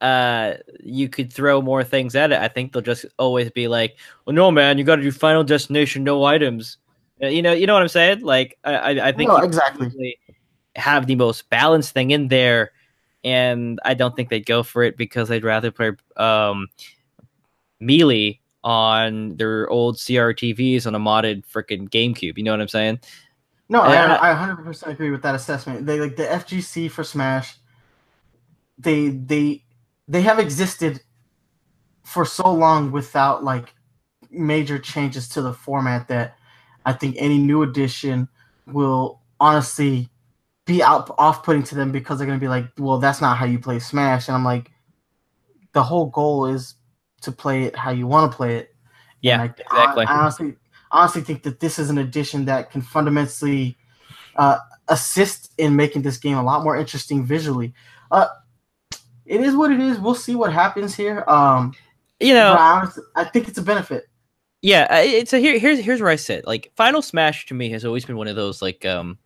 [0.00, 3.96] uh, you could throw more things at it, I think they'll just always be like,
[4.24, 6.78] "Well, no, man, you got to do Final Destination, no items."
[7.22, 8.20] Uh, You know, you know what I'm saying?
[8.22, 9.86] Like, I, I, I think No, exactly.
[9.86, 10.18] probably
[10.76, 12.72] have the most balanced thing in there,
[13.22, 16.68] and I don't think they'd go for it because they'd rather play um,
[17.80, 22.38] Melee on their old CRTVs on a modded freaking GameCube.
[22.38, 23.00] You know what I'm saying?
[23.68, 23.82] No.
[23.82, 25.86] I, I 100% agree with that assessment.
[25.86, 27.56] They like the FGC for Smash.
[28.78, 29.62] They they
[30.08, 31.00] they have existed
[32.02, 33.74] for so long without like
[34.30, 36.36] major changes to the format that
[36.84, 38.28] I think any new addition
[38.66, 40.10] will honestly
[40.66, 43.58] be out off-putting to them because they're gonna be like, well, that's not how you
[43.58, 44.70] play Smash, and I'm like,
[45.72, 46.74] the whole goal is
[47.22, 48.74] to play it how you want to play it.
[49.20, 50.06] Yeah, I, exactly.
[50.06, 50.54] I, I honestly,
[50.90, 53.76] honestly think that this is an addition that can fundamentally
[54.36, 54.58] uh,
[54.88, 57.74] assist in making this game a lot more interesting visually.
[58.10, 58.28] Uh,
[59.26, 59.98] it is what it is.
[59.98, 61.24] We'll see what happens here.
[61.26, 61.74] Um,
[62.20, 64.04] You know, I, honestly, I think it's a benefit.
[64.62, 66.46] Yeah, so here, here's here's where I sit.
[66.46, 69.18] Like Final Smash to me has always been one of those like um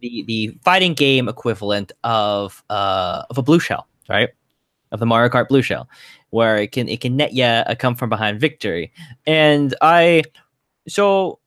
[0.00, 4.30] the the fighting game equivalent of uh of a blue shell, right?
[4.92, 5.88] Of the Mario Kart blue shell,
[6.30, 8.92] where it can it can net you a come from behind victory.
[9.26, 10.22] And I
[10.88, 11.38] so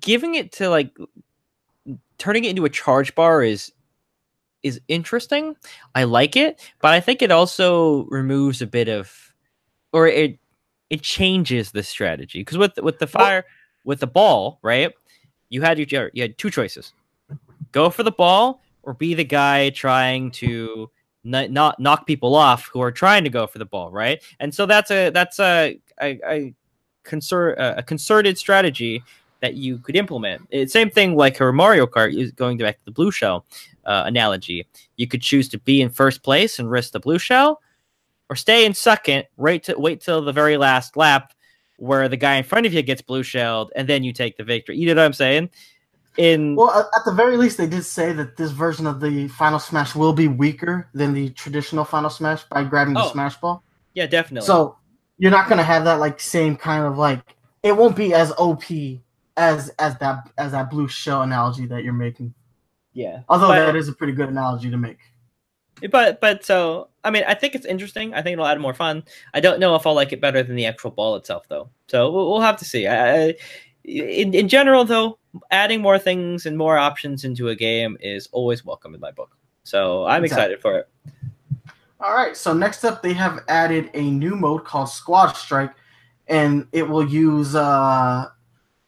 [0.00, 0.96] giving it to like
[2.18, 3.72] turning it into a charge bar is
[4.62, 5.56] is interesting.
[5.94, 9.32] I like it, but I think it also removes a bit of
[9.92, 10.38] or it
[10.90, 13.44] it changes the strategy because with with the fire
[13.84, 14.92] with the ball right
[15.48, 16.92] you had your you had two choices
[17.74, 20.88] go for the ball or be the guy trying to
[21.26, 24.22] n- not knock people off who are trying to go for the ball, right?
[24.40, 26.54] And so that's a that's a a, a,
[27.02, 29.02] concert, a concerted strategy
[29.40, 30.46] that you could implement.
[30.50, 33.44] It's same thing like her Mario Kart is going back to the blue shell
[33.84, 34.66] uh, analogy.
[34.96, 37.60] You could choose to be in first place and risk the blue shell,
[38.30, 41.34] or stay in second, right to wait till the very last lap
[41.76, 44.44] where the guy in front of you gets blue shelled, and then you take the
[44.44, 44.78] victory.
[44.78, 45.50] You know what I'm saying?
[46.16, 49.26] In Well, at, at the very least, they did say that this version of the
[49.28, 53.08] Final Smash will be weaker than the traditional Final Smash by grabbing the Oh.
[53.10, 53.62] Smash Ball.
[53.94, 54.46] yeah, definitely.
[54.46, 54.76] So
[55.18, 57.20] you're not gonna have that like same kind of like
[57.62, 58.64] it won't be as OP
[59.36, 62.32] as as that as that blue shell analogy that you're making.
[62.92, 64.98] yeah, Although But- that is a pretty good analogy to make.
[65.90, 68.14] but but so I mean, I think it's interesting.
[68.14, 69.02] I think it'll add more fun.
[69.34, 71.68] I don't know if I'll like it better than the actual ball itself, though.
[71.88, 72.86] So we'll, we'll have to see.
[72.86, 73.34] I, I-
[73.84, 75.18] in in general, though,
[75.50, 79.36] adding more things and more options into a game is always welcome in my book.
[79.64, 80.54] So I'm Exactly.
[80.54, 80.88] excited for it.
[82.00, 85.72] All right, so next up, they have added a new mode called Squad Strike,
[86.26, 88.26] and it will use uh,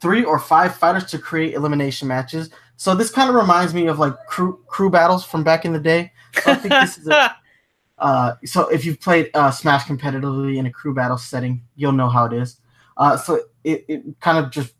[0.01, 2.51] three or five fighters to create elimination matches.
[2.77, 5.81] So this kind of reminds me of like crew crew battles from back in the
[5.81, 6.13] day.
[6.43, 7.35] So I think this is a,
[7.99, 12.11] uh, so if you've played uh, Smash competitively in a crew battle setting, you'll know
[12.11, 12.61] how it is.
[12.99, 14.75] Uh, so it, it kind of just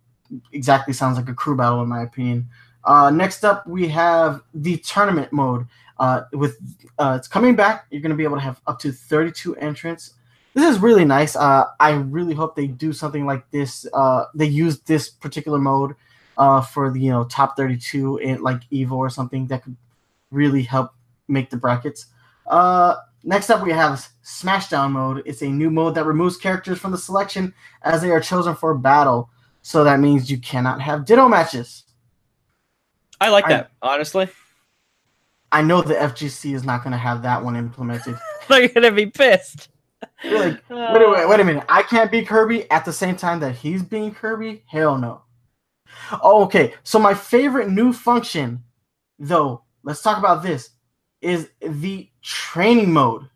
[0.53, 2.49] exactly sounds like a crew battle in my opinion.
[2.85, 5.67] Uh, next up, we have the tournament mode.
[5.99, 6.59] Uh, with
[6.99, 7.87] uh, it's coming back.
[7.91, 10.13] You're going to be able to have up to 32 entrants.
[10.55, 11.37] This is really nice.
[11.37, 13.87] Uh, I really hope they do something like this.
[13.93, 15.95] Uh, they use this particular mode
[16.37, 19.77] uh, for the you know top 32 in like Evo or something that could
[20.31, 20.93] really help
[21.29, 22.07] make the brackets.
[23.27, 25.25] Next up, we have Smashdown mode.
[25.27, 27.53] It's a new mode that removes characters from the selection
[27.83, 29.31] as they are chosen for battle.
[29.67, 31.83] So that means you cannot have Ditto matches.
[33.21, 34.29] I like I- that honestly.
[35.51, 38.17] I know the FGC is not going to have that one implemented.
[38.49, 39.71] They're gonna be pissed.
[40.23, 41.65] You're like, Wait, a- wait, wait a minute.
[41.69, 44.63] I can't be Kirby at the same time that he's being Kirby?
[44.67, 45.23] Hell no.
[46.23, 46.75] Oh, okay.
[46.85, 48.63] So my favorite new function,
[49.19, 50.71] though, let's talk about this,
[51.21, 53.29] is the training mode.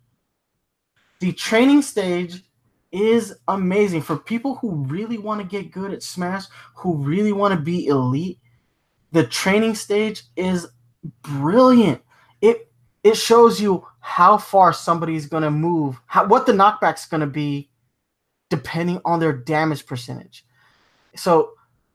[1.18, 2.44] The training stage
[2.92, 7.54] is amazing for people who really want to get good at Smash, who really want
[7.54, 8.38] to be elite.
[9.12, 10.66] The training stage is
[11.22, 12.02] brilliant.
[12.40, 12.70] It
[13.02, 17.26] it shows you how far somebody's going to move, how, what the knockback's going to
[17.26, 17.70] be
[18.50, 20.44] depending on their damage percentage.
[21.14, 21.52] So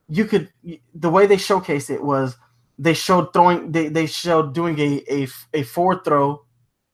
[0.08, 0.52] you could
[0.94, 2.38] the way they showcased it was
[2.78, 6.46] they showed throwing they, they showed doing a, a a forward throw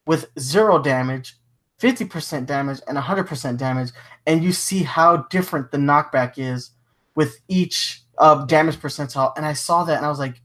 [0.06, 1.36] with zero damage,
[1.82, 3.90] 50% damage and 100% damage
[4.26, 6.70] and you see how different the knockback is
[7.16, 9.32] with each uh, damage percentile.
[9.36, 10.40] And I saw that and I was like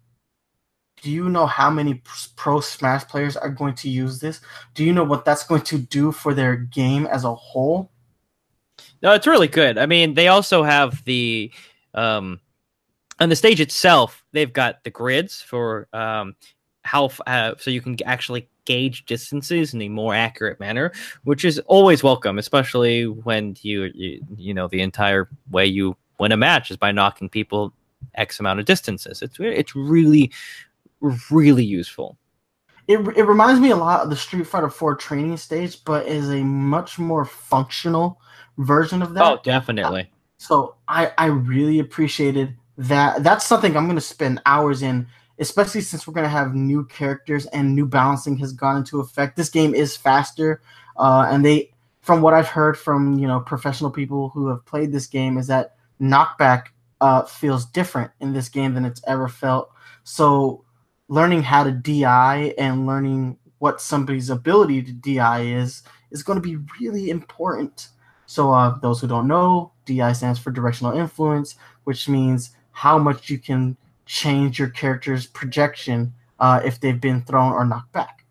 [1.02, 2.02] do you know how many
[2.36, 4.42] pro smash players are going to use this?
[4.74, 7.92] Do you know what that's going to do for their game as a whole?
[9.02, 9.78] No, it's really good.
[9.78, 11.52] I mean, they also have the
[11.94, 12.40] um
[13.20, 16.36] on the stage itself, they've got the grids for um
[16.88, 20.92] how uh, so you can actually gauge distances in a more accurate manner,
[21.24, 26.32] which is always welcome, especially when you you, you know the entire way you win
[26.32, 27.74] a match is by knocking people
[28.16, 29.22] x amount of distances.
[29.22, 30.32] It's it's really
[31.30, 32.18] really useful.
[32.88, 36.30] it, it reminds me a lot of the street fighter 4 training stage but is
[36.30, 38.20] a much more functional
[38.58, 40.10] version of that Oh, definitely.
[40.38, 43.24] So I I really appreciated that.
[43.24, 45.08] That's something I'm gonna spend hours in,
[45.40, 49.36] especially since we're gonna have new characters and new balancing has gone into effect.
[49.36, 50.62] This game is faster,
[50.98, 51.72] uh, and they,
[52.02, 55.48] from what I've heard from you know professional people who have played this game, is
[55.48, 56.68] that knockback
[57.02, 59.72] uh, feels different in this game than it's ever felt.
[60.04, 60.64] So
[61.10, 66.48] learning how to DI and learning what somebody's ability to DI is is going to
[66.48, 67.90] be really important.
[68.26, 73.30] So, uh, those who don't know, DI stands for directional influence, which means how much
[73.30, 73.78] you can
[74.08, 78.26] change your character's projection uh, if they've been thrown or knocked back.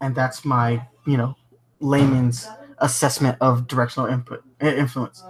[0.00, 1.36] And that's my, you know,
[1.80, 5.22] layman's assessment of directional input influence.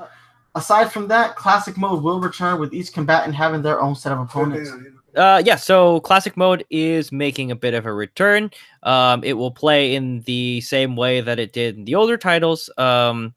[0.55, 4.21] Aside from that, classic mode will return with each combatant having their own set of
[4.21, 4.71] opponents.
[5.17, 8.51] Uh, yeah, so classic mode is making a bit of a return.
[8.83, 12.71] Um, it will play in the same way that it did in the older titles.
[12.79, 13.35] Um,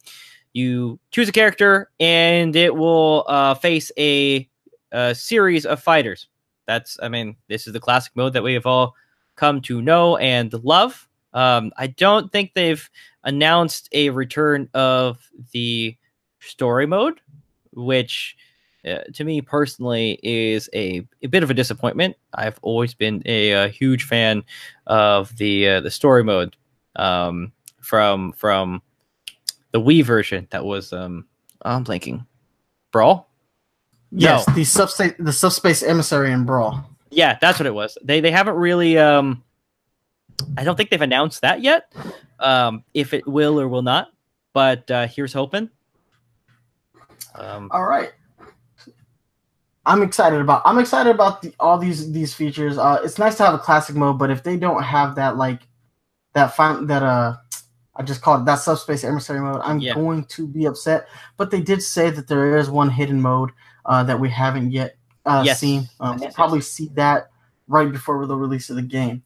[0.54, 4.50] you choose a character, and it will uh, face a,
[4.92, 6.28] a series of fighters.
[6.66, 8.94] That's, I mean, this is the classic mode that we have all
[9.36, 11.08] come to know and love.
[11.34, 12.90] Um, I don't think they've
[13.24, 15.20] announced a return of
[15.52, 15.96] the
[16.40, 17.22] story mode,
[17.74, 18.36] which
[18.88, 22.16] uh, to me personally, is a, a bit of a disappointment.
[22.34, 24.44] I've always been a, a huge fan
[24.86, 26.56] of the uh, the story mode
[26.96, 28.82] um, from from
[29.72, 30.48] the Wii version.
[30.52, 31.26] That was um,
[31.64, 32.26] I'm blanking.
[32.92, 33.27] Brawl.
[34.12, 34.54] Yes, No.
[34.54, 36.84] the subspace the subspace emissary in Brawl.
[37.10, 37.98] Yeah, that's what it was.
[38.04, 38.98] They they haven't really.
[38.98, 39.44] Um,
[40.58, 41.92] I don't think they've announced that yet.
[42.40, 44.10] Um, if it will or will not,
[44.54, 45.70] but uh, here's hoping.
[47.36, 48.12] Um, All right.
[49.86, 50.62] I'm excited about.
[50.66, 52.78] I'm excited about the, all these these features.
[52.78, 55.62] Uh, it's nice to have a classic mode, but if they don't have that like
[56.34, 57.36] that fine that uh,
[57.96, 59.94] I just called it that subspace emissary mode, I'm Yeah.
[59.94, 61.08] going to be upset.
[61.38, 63.52] But they did say that there is one hidden mode
[63.88, 65.60] uh, that we haven't yet uh, Yes.
[65.60, 65.90] seen.
[66.00, 67.30] Um, we'll probably see that
[67.68, 69.24] right before the release of the game.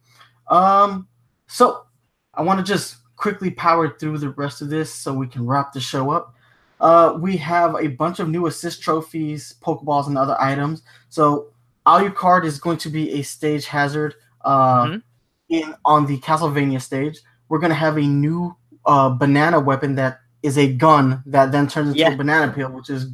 [0.47, 1.07] Um,
[1.47, 1.85] so
[2.33, 5.73] I want to just quickly power through the rest of this so we can wrap
[5.73, 6.33] the show up.
[6.79, 10.81] Uh, we have a bunch of new assist trophies, Pokeballs, and other items.
[11.09, 11.49] So
[11.85, 15.03] Alucard is going to be a stage hazard uh, Mhm.
[15.49, 17.19] in on the Castlevania stage.
[17.49, 18.55] We're going to have a new
[18.87, 22.09] uh, banana weapon that is a gun that then turns into Yeah.
[22.13, 23.11] a banana peel, which is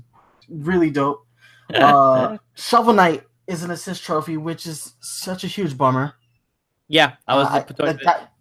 [0.50, 1.27] really dope.
[1.74, 6.14] Uh, Shovel Knight is an assist trophy, which is such a huge bummer.
[6.88, 7.48] yeah, I was.
[7.48, 8.34] Uh, I- that- that-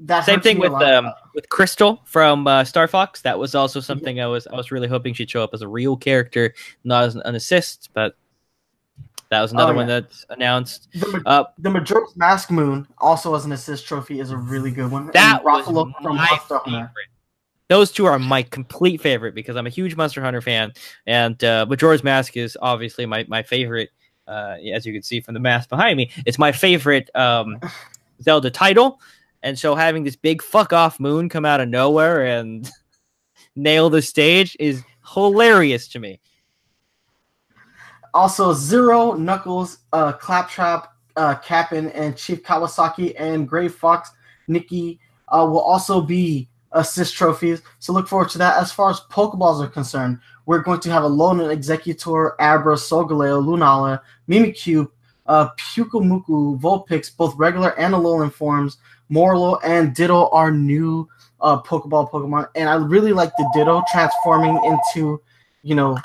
[0.00, 3.22] that Same thing with um with Krystal from uh, Star Fox.
[3.22, 5.68] That was also something I was I was really hoping she'd show up as a
[5.68, 6.52] real character,
[6.82, 7.88] not as an, assist.
[7.94, 8.14] But
[9.30, 10.00] that was another Oh, one yeah.
[10.00, 10.88] that's announced.
[10.92, 14.90] the, Uh, the Majora's Mask Moon also as an assist trophy is a really good
[14.90, 15.10] one.
[15.12, 16.92] that And Rathalos from Monster Hunter.
[17.68, 20.72] Those two are my complete favorite because I'm a huge Monster Hunter fan,
[21.06, 23.90] and uh, Majora's Mask is obviously my my favorite.
[24.26, 27.58] Uh, as you can see from the mask behind me, it's my favorite um,
[28.22, 28.98] Zelda title,
[29.42, 32.70] and so having this big fuck off moon come out of nowhere and
[33.56, 36.20] nail the stage is hilarious to me.
[38.14, 44.10] Also, Zero, Knuckles, uh, Klaptrap, uh, Cap'n, and Chief Kawasaki and Gray Fox,
[44.48, 47.62] Nikki uh, will also be assist trophies.
[47.78, 48.58] So look forward to that.
[48.58, 53.42] As far as Pokeballs are concerned, we're going to have a Alolan Exeggutor, Abra, Solgaleo,
[53.42, 54.90] Lunala, Mimikyu,
[55.26, 58.78] uh, Pyukumuku, Vulpix, both regular and Alolan forms.
[59.08, 61.08] Morlo and Ditto are new
[61.40, 65.20] uh, Pokeball Pokemon, and I really like the Ditto transforming into,
[65.62, 65.98] you know,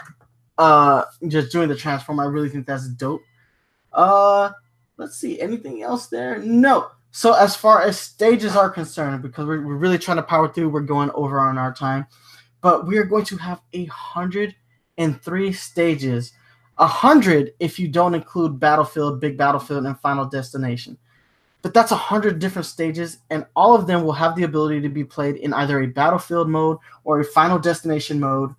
[0.57, 2.19] uh, just doing the transform.
[2.19, 3.21] I really think that's dope.
[3.93, 4.51] Uh,
[4.97, 6.39] let's see, anything else there?
[6.39, 6.91] No.
[7.11, 10.69] So as far as stages are concerned, because we're, we're really trying to power through,
[10.69, 12.05] we're going over on our time,
[12.61, 14.55] but we are going to have a hundred
[14.97, 16.33] and three stages.
[16.77, 20.97] A hundred if you don't include Battlefield, Big Battlefield, and Final Destination.
[21.61, 24.89] But that's a hundred different stages, and all of them will have the ability to
[24.89, 28.53] be played in either a Battlefield mode or a Final Destination mode.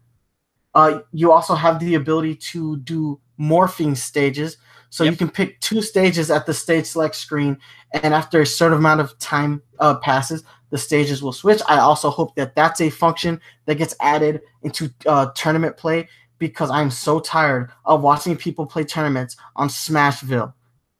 [0.74, 4.58] Uh, you also have the ability to do morphing stages,
[4.90, 5.10] so Yep.
[5.12, 7.56] you can pick two stages at the stage select screen,
[7.94, 11.60] and after a certain amount of time uh, passes, the stages will switch.
[11.68, 16.08] I also hope that that's a function that gets added into uh, tournament play
[16.38, 20.52] because I'm so tired of watching people play tournaments on Smashville.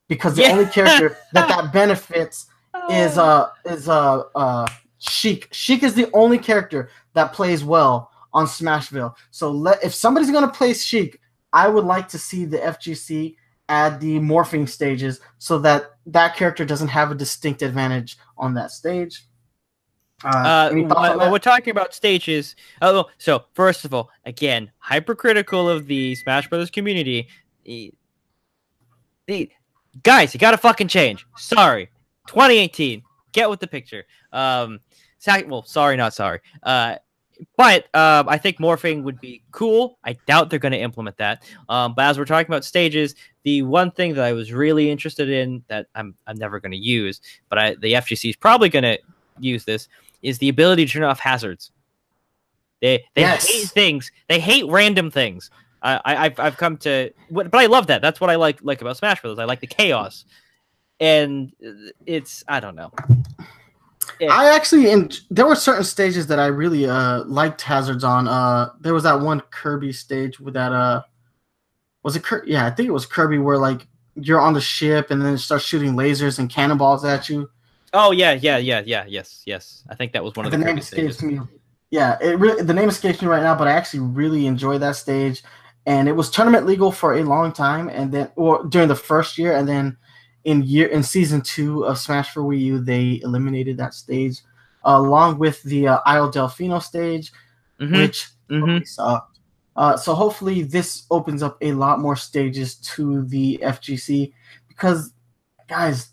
[0.09, 0.53] Because the Yeah.
[0.53, 2.47] only character that that benefits
[2.91, 4.67] is uh is uh uh
[4.99, 5.49] Sheik.
[5.53, 9.15] Sheik is the only character that plays well on Smashville.
[9.31, 11.21] So let if somebody's gonna play Sheik,
[11.53, 13.37] I would like to see the FGC
[13.71, 18.71] add the morphing stages so that that character doesn't have a distinct advantage on that
[18.73, 19.25] stage.
[20.25, 21.33] Uh, Uh, any thoughts while, on while that?
[21.33, 26.71] we're talking about stages, oh, so first of all, again, hypercritical of the Smash Brothers
[26.71, 27.29] community.
[27.65, 27.95] The,
[29.27, 29.51] the-
[30.03, 31.25] guys, you gotta fucking change.
[31.37, 31.89] Sorry,
[32.27, 33.03] 2018.
[33.33, 34.05] Get with the picture.
[34.33, 34.81] Um,
[35.47, 36.41] well, sorry, not sorry.
[36.63, 36.97] Uh,
[37.57, 39.99] but um, I think morphing would be cool.
[40.05, 41.43] I doubt they're going to implement that.
[41.69, 43.15] Um, but as we're talking about stages,
[43.45, 46.79] the one thing that I was really interested in that I'm I'm never going to
[46.79, 48.99] use, but I the FGC is probably going to
[49.39, 49.89] use this
[50.23, 51.71] is the ability to turn off hazards.
[52.81, 53.47] They they Yes.
[53.47, 54.11] hate things.
[54.29, 55.51] They hate random things.
[55.83, 58.03] I, I I've I've come to, but I love that.
[58.03, 59.39] That's what I like like about Smash Bros.
[59.39, 60.25] I like the chaos,
[60.99, 61.53] and
[62.07, 62.93] it's I don't know.
[64.21, 64.33] Yeah.
[64.33, 68.29] I actually, and there were certain stages that I really uh liked hazards on.
[68.29, 71.03] Uh, there was that one Kirby stage with that uh,
[72.03, 72.53] was it Kirby?
[72.53, 75.39] Yeah, I think it was Kirby where like you're on the ship and then it
[75.39, 77.49] starts shooting lasers and cannonballs at you.
[77.93, 79.05] Oh yeah, yeah, yeah, yeah.
[79.09, 79.85] Yes, yes.
[79.89, 81.39] I think that was one of the the, name escapes stages.
[81.39, 81.41] me.
[81.91, 84.97] Yeah, it really the name escapes me right now, but I actually really enjoyed that
[84.97, 85.43] stage,
[85.87, 89.39] and it was tournament legal for a long time, and then or during the first
[89.39, 89.97] year, and then
[90.45, 94.41] in year in season two of Smash for Wii U, they eliminated that stage,
[94.85, 97.33] along with the uh, Isle Delfino stage,
[97.81, 98.87] Mhm, which mhm.
[98.87, 99.39] sucked.
[99.77, 104.33] Uh, so hopefully this opens up a lot more stages to the FGC
[104.69, 105.13] because,
[105.69, 106.11] guys,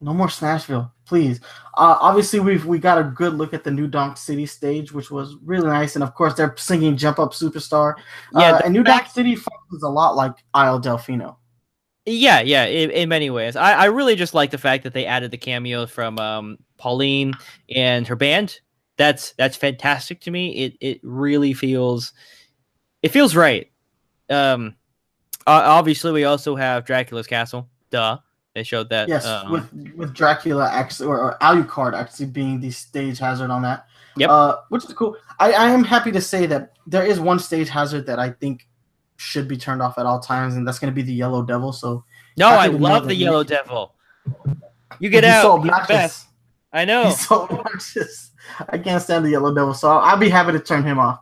[0.00, 1.40] no more Smashville, please.
[1.76, 5.10] Uh, obviously, we've we got a good look at the New Donk City stage, which
[5.10, 7.94] was really nice, and of course they're singing "Jump Up Superstar."
[8.32, 11.36] Yeah, uh, the and New Donk City functions a lot like Isle Delfino.
[12.06, 13.56] Yeah, yeah, in, in many ways.
[13.56, 17.32] I, I really just like the fact that they added the cameo from um, Pauline
[17.74, 18.60] and her band.
[18.96, 20.52] That's that's fantastic to me.
[20.52, 22.12] It it really feels
[23.02, 23.70] it feels right.
[24.30, 24.76] Um,
[25.46, 27.68] obviously, we also have Dracula's Castle.
[27.90, 28.18] Duh,
[28.54, 29.08] they showed that.
[29.08, 33.62] Yes, um, with with Dracula actually or, or Alucard actually being the stage hazard on
[33.62, 33.86] that.
[34.16, 34.30] Yep.
[34.30, 35.16] Uh, which is cool.
[35.40, 38.68] I, I am happy to say that there is one stage hazard that I think
[39.24, 41.72] should be turned off at all times, and that's going to be the Yellow Devil.
[41.72, 42.04] So
[42.36, 43.94] no, I I love the he- Yellow Devil.
[44.98, 45.42] You get out.
[45.42, 46.26] so obnoxious.
[46.72, 47.04] I know.
[47.06, 48.30] He's so obnoxious.
[48.68, 51.20] I can't stand the Yellow Devil, so I'll be happy to turn him off.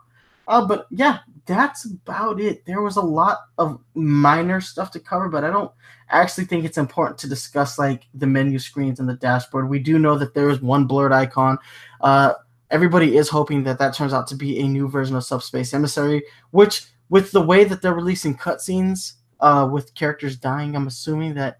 [0.49, 2.65] Uh, but yeah, that's about it.
[2.67, 5.71] There was a lot of minor stuff to cover, but I don't
[6.11, 9.69] actually think it's important to discuss like the menu screens and the dashboard.
[9.69, 11.59] We do know that there is one blurred icon.
[12.01, 12.35] Uh,
[12.71, 16.23] everybody is hoping that that turns out to be a new version of Subspace Emissary,
[16.51, 21.59] which, with the way that they're releasing cutscenes uh, with characters dying, I'm assuming that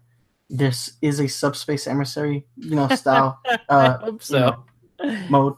[0.49, 3.39] this is a Subspace Emissary, you know, style
[3.69, 4.63] uh, hope you know,
[5.29, 5.53] mode.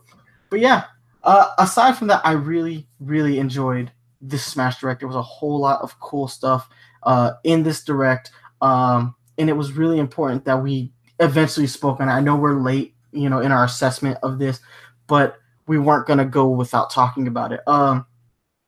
[0.49, 0.83] But yeah,
[1.23, 3.89] uh, aside from that, I really, really enjoyed
[4.19, 4.99] this Smash Direct.
[4.99, 6.67] There was a whole lot of cool stuff
[7.03, 8.31] uh, in this Direct,
[8.61, 10.91] um, and it was really important that we
[11.21, 12.11] eventually spoke on it.
[12.11, 14.59] I know we're late, you know, in our assessment of this,
[15.07, 17.61] but we weren't gonna go without talking about it.
[17.65, 18.05] Um,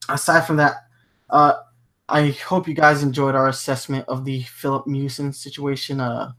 [0.08, 0.87] aside from that,
[1.30, 1.54] uh,
[2.08, 6.00] I hope you guys enjoyed our assessment of the Filip Miucin situation.
[6.00, 6.32] Uh,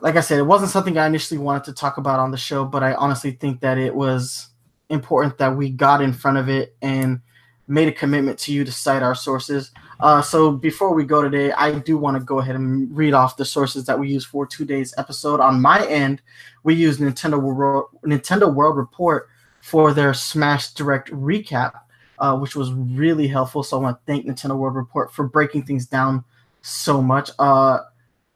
[0.00, 2.64] like I said, it wasn't something I initially wanted to talk about on the show,
[2.64, 4.50] but I honestly think that it was
[4.88, 7.20] important that we got in front of it and
[7.66, 9.70] made a commitment to you to cite our sources.
[10.00, 13.36] Uh, so before we go today, I do want to go ahead and read off
[13.36, 15.40] the sources that we use for today's episode.
[15.40, 16.20] On my end,
[16.64, 19.28] we use Nintendo World, Nintendo World Report
[19.60, 21.72] for their Smash Direct recap,
[22.20, 23.62] uh, which was really helpful.
[23.62, 26.24] So I want to thank Nintendo World Report for breaking things down
[26.62, 27.30] so much.
[27.38, 27.78] Uh,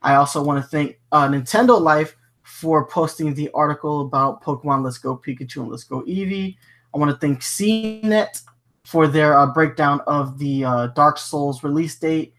[0.02, 4.98] I also want to thank uh, Nintendo Life for posting the article about Pokemon Let's
[4.98, 6.56] Go Pikachu and Let's Go Eevee.
[6.94, 8.42] I want to thank CNET
[8.84, 12.34] for their uh, breakdown of the uh, Dark Souls release date.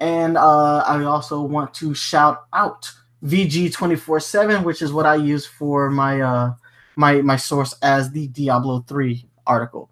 [0.00, 2.90] And uh, I also want to shout out
[3.24, 6.54] VG247, which is what I use for my uh,
[6.96, 9.90] my my source as the Diablo 3 article.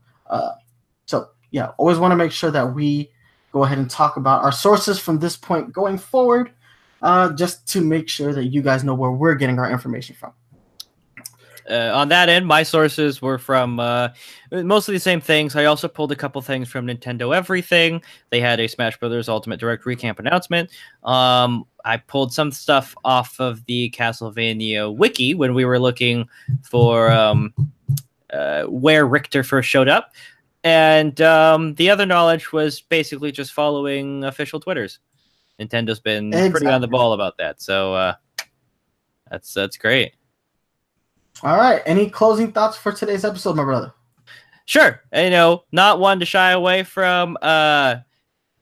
[1.51, 3.11] Yeah, always want to make sure that we
[3.53, 6.53] go ahead and talk about our sources from this point going forward
[7.03, 10.33] uh, just to make sure that you guys know where we're getting our information from.
[11.71, 14.09] uh, on that end, my sources were from uh,
[14.51, 15.55] mostly the same things.
[15.55, 18.03] I also pulled a couple things from Nintendo Everything.
[18.31, 20.71] They had a Smash Brothers Ultimate Direct Recamp announcement.
[21.05, 26.29] Um, I pulled some stuff off of the Castlevania wiki when we were looking
[26.63, 27.55] for um,
[28.33, 30.13] uh, where Richter first showed up.
[30.65, 34.99] And um, the other knowledge was basically just following official Twitters.
[35.61, 38.15] Nintendo's been pretty on the ball about that, so uh,
[39.31, 40.15] that's that's great.
[41.43, 41.83] All right.
[41.87, 43.93] Any closing thoughts for today's episode, my brother?
[44.65, 47.39] Sure, you know, not one to shy away from.
[47.41, 47.97] Uh,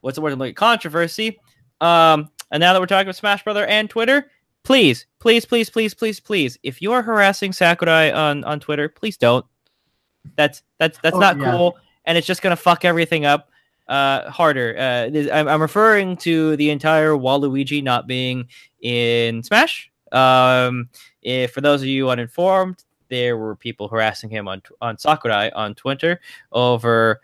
[0.03, 0.39] what's the word?
[0.39, 1.39] Looking controversy.
[1.81, 4.31] Um, and now that we're talking about Smash Brother and Twitter,
[4.63, 9.17] please, please, please, please, please, please, if you are harassing Sakurai on on Twitter, please
[9.17, 9.45] don't.
[10.37, 11.51] That's that's that's Oh, not yeah.
[11.51, 11.77] cool,
[12.07, 13.51] and it's just gonna fuck everything up
[13.89, 14.77] uh harder.
[14.79, 18.49] Uh, I'm, I'm referring to the entire Waluigi not being
[18.81, 19.91] in Smash.
[20.13, 20.89] Um,
[21.23, 25.75] if for those of you uninformed, there were people harassing him on on Sakurai on
[25.75, 26.21] Twitter
[26.53, 27.21] over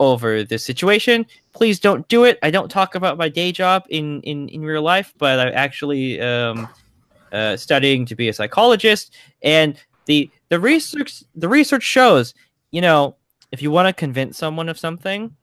[0.00, 1.26] over this situation.
[1.52, 2.38] Please don't do it.
[2.42, 6.20] I don't talk about my day job in in in real life, but I'm actually
[6.20, 6.68] um,
[7.32, 9.76] uh, studying to be a psychologist, and
[10.06, 12.34] the the research the research shows,
[12.70, 13.16] you know,
[13.52, 15.34] if you want to convince someone of something,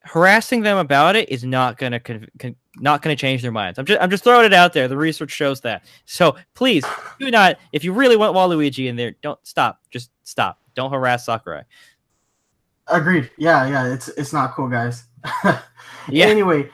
[0.00, 3.78] harassing them about it is not gonna con- con- not gonna change their minds.
[3.78, 4.88] I'm just I'm just throwing it out there.
[4.88, 5.84] The research shows that.
[6.04, 6.84] So please
[7.18, 7.58] do not.
[7.72, 9.80] If you really want Waluigi in there, don't stop.
[9.90, 10.60] Just stop.
[10.74, 11.62] Don't harass Sakurai.
[12.88, 13.30] Agreed.
[13.36, 13.92] Yeah, yeah.
[13.92, 15.04] It's it's not cool, guys.
[16.08, 16.26] Yeah.
[16.26, 16.70] Anyway,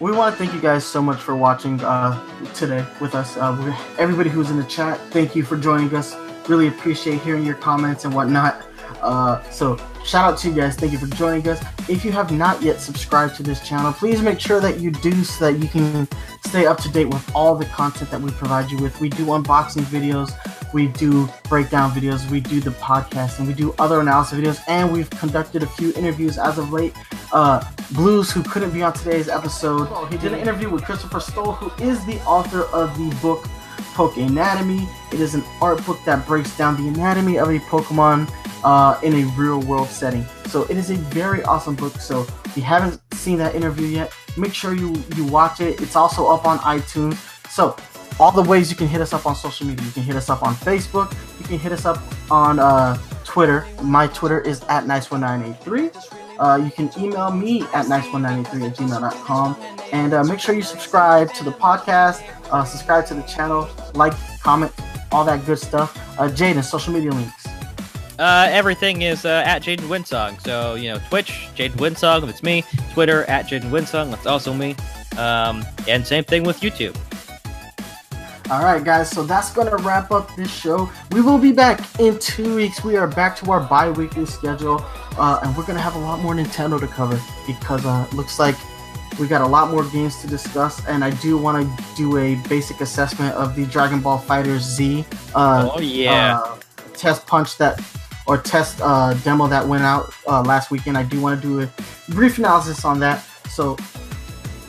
[0.00, 2.20] we want to thank you guys so much for watching uh,
[2.54, 3.36] today with us.
[3.36, 6.16] Uh, everybody who's in the chat, thank you for joining us.
[6.48, 8.67] Really appreciate hearing your comments and whatnot.
[9.08, 9.74] Uh, so
[10.04, 10.76] shout out to you guys.
[10.76, 11.64] Thank you for joining us.
[11.88, 15.24] If you have not yet subscribed to this channel, please make sure that you do
[15.24, 16.06] so that you can
[16.44, 19.00] stay up to date with all the content that we provide you with.
[19.00, 20.30] We do unboxing videos,
[20.74, 24.92] we do breakdown videos, we do the podcast, and we do other analysis videos, and
[24.92, 26.94] we've conducted a few interviews as of late.
[27.32, 31.52] Uh, Blues, who couldn't be on today's episode, he did an interview with Christopher Stoll,
[31.52, 33.46] who is the author of the book
[33.94, 34.86] Poke Anatomy.
[35.12, 38.30] It is an art book that breaks down the anatomy of a Pokemon
[38.64, 40.24] uh, in a real world setting.
[40.46, 41.94] So it is a very awesome book.
[42.00, 45.80] So if you haven't seen that interview yet, make sure you you watch it.
[45.80, 47.16] It's also up on iTunes.
[47.50, 47.76] So
[48.20, 49.84] all the ways you can hit us up on social media.
[49.84, 51.12] You can hit us up on Facebook.
[51.40, 53.66] You can hit us up on uh, Twitter.
[53.82, 56.14] My Twitter is at nice1983.
[56.38, 59.56] Uh, you can email me at nice1983 at gmail.com.
[59.92, 64.14] And uh, make sure you subscribe to the podcast, uh, subscribe to the channel, like,
[64.40, 64.72] comment,
[65.10, 65.96] all that good stuff.
[66.18, 67.47] Uh, Jaden, social media links.
[68.18, 70.40] Uh, everything is uh, at Jaden Winsong.
[70.42, 72.64] So, you know, Twitch, Jaden Winsong, that's me.
[72.92, 74.74] Twitter, at Jaden Winsong, that's also me.
[75.16, 76.96] Um, and same thing with YouTube.
[78.50, 80.90] All right, guys, so that's going to wrap up this show.
[81.12, 82.82] We will be back in two weeks.
[82.82, 84.82] We are back to our bi weekly schedule,
[85.18, 88.38] uh, and we're going to have a lot more Nintendo to cover because uh, looks
[88.38, 88.56] like
[89.20, 90.82] we got a lot more games to discuss.
[90.86, 95.04] And I do want to do a basic assessment of the Dragon Ball FighterZ.
[95.34, 96.38] Uh, oh, yeah.
[96.38, 96.56] Uh,
[96.94, 97.78] test punch that,
[98.28, 100.96] or test uh, demo that went out uh, last weekend.
[100.96, 103.24] I do want to do a brief analysis on that.
[103.48, 103.76] So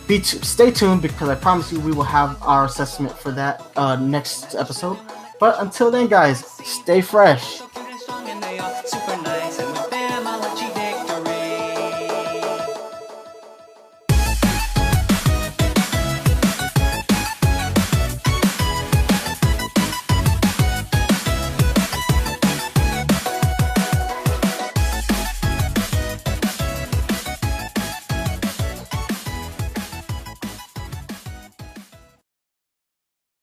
[0.07, 3.69] be t- stay tuned because I promise you we will have our assessment for that
[3.75, 4.97] uh, next episode.
[5.39, 7.61] But until then, guys, stay fresh.